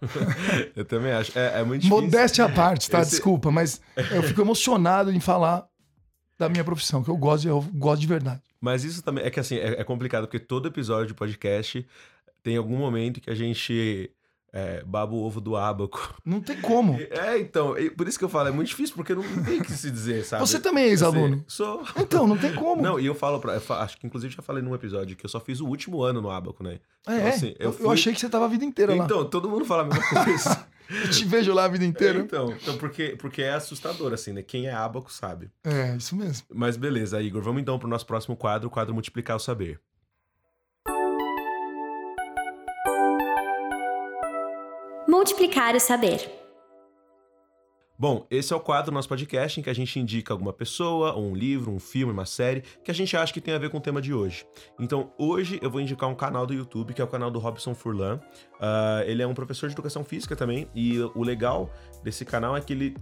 [0.76, 1.36] eu também acho.
[1.38, 2.02] É, é muito difícil.
[2.02, 3.00] Modéstia à parte, tá?
[3.00, 3.12] Esse...
[3.12, 3.80] Desculpa, mas
[4.12, 5.66] eu fico emocionado em falar
[6.38, 8.42] da minha profissão, que eu gosto, eu gosto de verdade.
[8.60, 11.86] Mas isso também é que assim, é, é complicado, porque todo episódio de podcast
[12.42, 14.10] tem algum momento que a gente
[14.52, 16.14] é, baba o ovo do ábaco.
[16.24, 17.00] Não tem como.
[17.12, 19.90] É, então, por isso que eu falo, é muito difícil, porque não tem que se
[19.90, 20.40] dizer, sabe?
[20.46, 21.44] Você também é ex-aluno.
[21.46, 21.82] Sou.
[21.96, 22.80] Então, não tem como.
[22.80, 23.54] Não, e eu falo pra.
[23.54, 26.20] Eu acho que inclusive já falei num episódio que eu só fiz o último ano
[26.20, 26.80] no ábaco, né?
[27.06, 27.28] Ah, então, é?
[27.28, 27.86] Assim, eu, fui...
[27.86, 29.12] eu, achei que você tava a vida inteira então, lá.
[29.12, 30.66] Então, todo mundo fala a mesma coisa.
[30.90, 32.18] Eu te vejo lá a vida inteira.
[32.18, 34.42] É, então, então porque, porque é assustador, assim, né?
[34.42, 35.50] Quem é ábaco sabe.
[35.64, 36.46] É, isso mesmo.
[36.52, 39.80] Mas beleza, Igor, vamos então pro nosso próximo quadro, o quadro Multiplicar o Saber.
[45.12, 46.26] Multiplicar o saber.
[47.98, 51.12] Bom, esse é o quadro do nosso podcast em que a gente indica alguma pessoa,
[51.12, 53.68] ou um livro, um filme, uma série, que a gente acha que tem a ver
[53.68, 54.46] com o tema de hoje.
[54.80, 57.74] Então, hoje eu vou indicar um canal do YouTube, que é o canal do Robson
[57.74, 58.22] Furlan.
[58.54, 61.70] Uh, ele é um professor de educação física também, e o legal
[62.02, 62.96] desse canal é que ele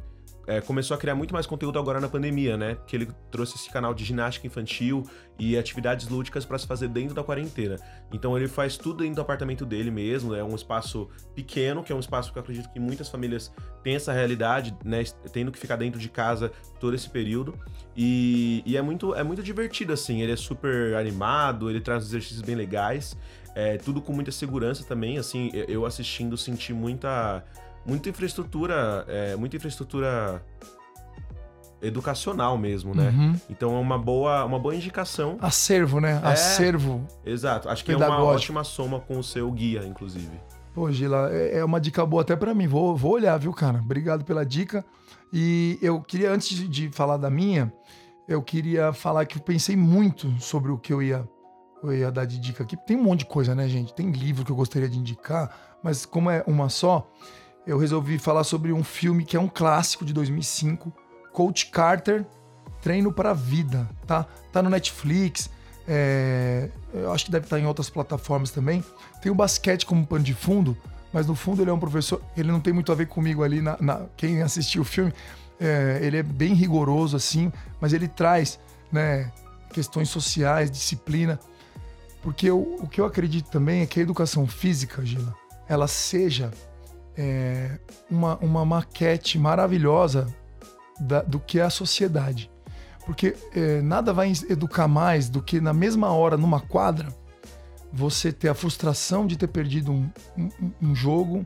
[0.47, 2.76] é, começou a criar muito mais conteúdo agora na pandemia, né?
[2.86, 5.05] Que ele trouxe esse canal de ginástica infantil
[5.38, 7.76] e atividades lúdicas para se fazer dentro da quarentena.
[8.12, 11.95] Então ele faz tudo dentro do apartamento dele mesmo, é um espaço pequeno, que é
[11.95, 15.05] um espaço que eu acredito que muitas famílias têm essa realidade, né?
[15.32, 17.55] Tendo que ficar dentro de casa todo esse período.
[17.97, 20.22] E, e é, muito, é muito divertido, assim.
[20.22, 23.16] Ele é super animado, ele traz exercícios bem legais.
[23.55, 27.45] É, tudo com muita segurança também, assim, eu assistindo senti muita
[27.85, 30.45] muita infraestrutura, é, muita infraestrutura
[31.83, 33.09] educacional mesmo, né?
[33.11, 33.35] Uhum.
[33.49, 35.39] Então é uma boa, uma boa indicação.
[35.41, 36.20] Acervo, né?
[36.22, 37.07] É, Acervo.
[37.24, 37.68] Exato.
[37.68, 38.20] Acho que pedagógico.
[38.20, 40.39] é uma ótima soma com o seu guia, inclusive.
[40.74, 42.66] Pô, Gila, é, é uma dica boa até para mim.
[42.66, 43.78] Vou, vou olhar, viu, cara?
[43.78, 44.85] Obrigado pela dica.
[45.33, 47.72] E eu queria, antes de falar da minha,
[48.28, 51.28] eu queria falar que eu pensei muito sobre o que eu ia,
[51.83, 52.76] eu ia dar de dica aqui.
[52.76, 53.95] Tem um monte de coisa, né, gente?
[53.95, 57.11] Tem livro que eu gostaria de indicar, mas como é uma só,
[57.71, 60.93] eu resolvi falar sobre um filme que é um clássico de 2005,
[61.33, 62.27] Coach Carter,
[62.83, 64.27] Treino para a Vida, tá?
[64.51, 65.49] Tá no Netflix,
[65.87, 66.68] é...
[66.93, 68.83] eu acho que deve estar em outras plataformas também.
[69.23, 70.77] Tem o basquete como pano de fundo,
[71.12, 73.61] mas no fundo ele é um professor, ele não tem muito a ver comigo ali,
[73.61, 74.07] na, na...
[74.16, 75.12] quem assistiu o filme,
[75.61, 76.01] é...
[76.03, 78.59] ele é bem rigoroso assim, mas ele traz,
[78.91, 79.31] né,
[79.73, 81.39] questões sociais, disciplina,
[82.21, 85.33] porque eu, o que eu acredito também é que a educação física, Gila,
[85.68, 86.51] ela seja
[87.21, 87.79] é,
[88.11, 90.27] uma, uma maquete maravilhosa
[90.99, 92.51] da, do que é a sociedade.
[93.05, 97.09] Porque é, nada vai educar mais do que na mesma hora, numa quadra,
[97.93, 100.09] você ter a frustração de ter perdido um,
[100.39, 100.51] um,
[100.81, 101.45] um jogo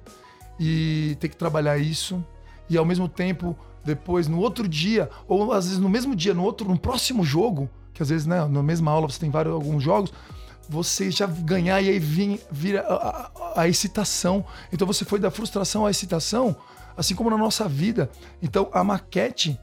[0.61, 2.25] e ter que trabalhar isso,
[2.70, 6.45] e ao mesmo tempo, depois, no outro dia, ou às vezes no mesmo dia, no
[6.45, 9.83] outro, no próximo jogo, que às vezes, né, na mesma aula você tem vários alguns
[9.83, 10.12] jogos,
[10.69, 14.45] você já ganhar e aí vir, vira a, a, a, excitação.
[14.73, 16.57] Então você foi da frustração à excitação,
[16.97, 18.11] assim como na nossa vida.
[18.43, 19.59] Então a maquete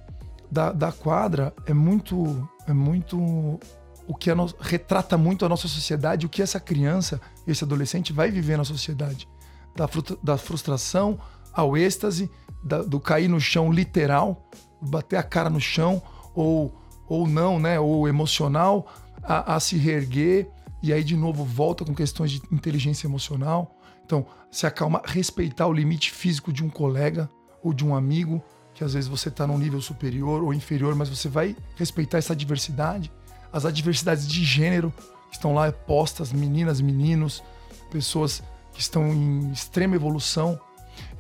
[0.50, 3.60] da, da quadra é muito, é muito
[4.08, 8.30] o que no, retrata muito a nossa sociedade, o que essa criança, esse adolescente vai
[8.30, 9.28] viver na sociedade.
[9.76, 9.88] Da,
[10.22, 11.18] da frustração
[11.54, 12.30] ao êxtase,
[12.64, 14.50] da, do cair no chão literal,
[14.82, 16.02] bater a cara no chão,
[16.36, 16.74] ou,
[17.08, 17.80] ou não, né?
[17.80, 18.88] Ou emocional,
[19.24, 20.50] a, a se reerguer
[20.82, 23.76] e aí de novo volta com questões de inteligência emocional.
[24.06, 27.30] Então, se acalma, respeitar o limite físico de um colega
[27.64, 31.10] ou de um amigo, que às vezes você está num nível superior ou inferior, mas
[31.10, 33.12] você vai respeitar essa diversidade,
[33.54, 34.94] as adversidades de gênero
[35.30, 37.44] que estão lá postas, meninas, meninos,
[37.90, 40.60] pessoas que estão em extrema evolução.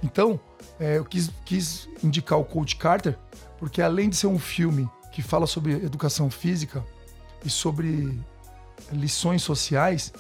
[0.04, 0.40] Então,
[0.80, 3.18] é, eu quis, quis indicar o Coach Carter,
[3.60, 6.84] porque além de ser um filme que fala sobre educação física
[7.46, 8.20] e sobre
[8.92, 10.14] lições sociais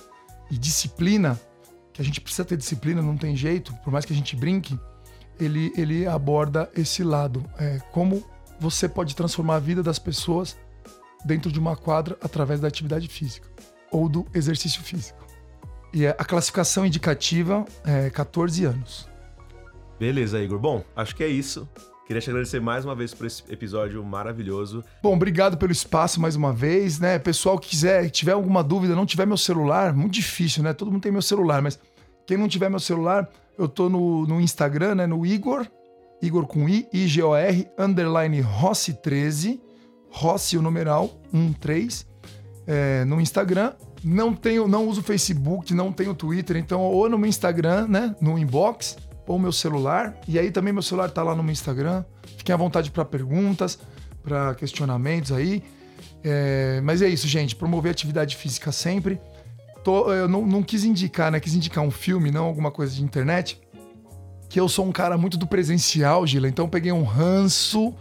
[0.49, 1.39] e disciplina,
[1.93, 4.77] que a gente precisa ter disciplina, não tem jeito, por mais que a gente brinque,
[5.39, 7.45] ele, ele aborda esse lado.
[7.57, 8.23] É, como
[8.59, 10.57] você pode transformar a vida das pessoas
[11.25, 13.49] dentro de uma quadra através da atividade física
[13.91, 15.25] ou do exercício físico.
[15.93, 19.09] E a classificação indicativa é 14 anos.
[19.99, 20.57] Beleza, Igor.
[20.57, 21.67] Bom, acho que é isso.
[22.11, 24.83] Queria te agradecer mais uma vez por esse episódio maravilhoso.
[25.01, 27.17] Bom, obrigado pelo espaço mais uma vez, né?
[27.17, 30.73] Pessoal que quiser, tiver alguma dúvida, não tiver meu celular, muito difícil, né?
[30.73, 31.79] Todo mundo tem meu celular, mas
[32.27, 35.07] quem não tiver meu celular, eu tô no, no Instagram, né?
[35.07, 35.65] No Igor,
[36.21, 39.61] Igor com I, I-G-O-R, underline Rossi 13,
[40.09, 41.17] Rossi o numeral
[41.61, 42.05] 13,
[42.67, 43.71] é, no Instagram.
[44.03, 48.13] Não tenho, não uso Facebook, não tenho Twitter, então ou no meu Instagram, né?
[48.19, 48.97] No inbox,
[49.31, 50.15] ou meu celular.
[50.27, 52.03] E aí também meu celular tá lá no meu Instagram.
[52.37, 53.79] Fiquem à vontade para perguntas,
[54.21, 55.63] para questionamentos aí.
[56.23, 57.55] É, mas é isso, gente.
[57.55, 59.19] Promover atividade física sempre.
[59.83, 61.39] Tô, eu não, não, quis indicar, né?
[61.39, 63.59] Quis indicar um filme, não alguma coisa de internet.
[64.49, 66.47] Que eu sou um cara muito do presencial, Gila.
[66.47, 67.93] Então peguei um ranço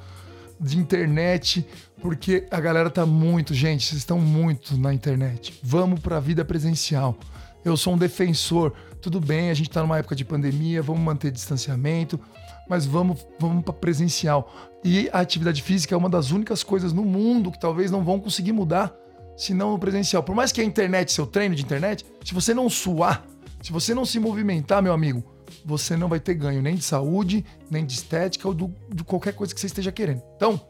[0.61, 1.66] de internet,
[2.03, 5.59] porque a galera tá muito, gente, vocês estão muito na internet.
[5.62, 7.16] Vamos para a vida presencial.
[7.64, 11.30] Eu sou um defensor tudo bem, a gente está numa época de pandemia, vamos manter
[11.30, 12.20] distanciamento,
[12.68, 14.53] mas vamos, vamos para presencial.
[14.84, 18.20] E a atividade física é uma das únicas coisas no mundo que talvez não vão
[18.20, 18.94] conseguir mudar
[19.36, 20.22] se não no presencial.
[20.22, 23.24] Por mais que a internet, seu treino de internet, se você não suar,
[23.62, 25.24] se você não se movimentar, meu amigo,
[25.64, 29.32] você não vai ter ganho nem de saúde, nem de estética ou do, de qualquer
[29.32, 30.22] coisa que você esteja querendo.
[30.36, 30.61] Então,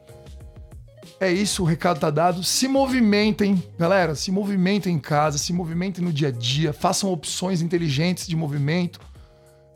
[1.18, 2.44] é isso, o recado tá dado.
[2.44, 7.62] Se movimentem, galera, se movimentem em casa, se movimentem no dia a dia, façam opções
[7.62, 9.00] inteligentes de movimento,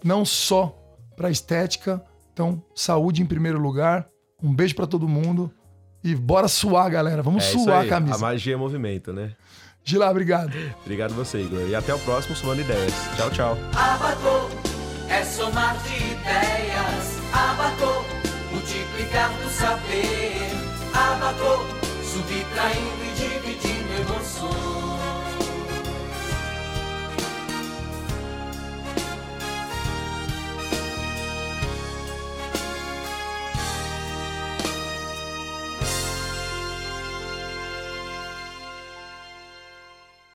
[0.05, 0.77] não só
[1.17, 4.09] para estética, Então, saúde em primeiro lugar.
[4.43, 5.53] Um beijo para todo mundo.
[6.03, 7.23] E bora suar, galera.
[7.23, 8.17] Vamos É isso suar aí, a camisa.
[8.17, 9.33] A magia é movimento, né?
[9.85, 10.53] Gilá, obrigado.
[10.83, 11.61] Obrigado você, Igor.
[11.69, 12.93] E até o próximo Somando Ideias.
[13.17, 13.59] Tchau, tchau.
[13.73, 14.49] Abacô
[15.09, 17.19] é somar de ideias.
[17.33, 18.05] Abacô,
[18.53, 20.64] multiplicar do saber.
[20.95, 21.65] Abacô,
[22.05, 24.74] subtraindo e dividindo emoções.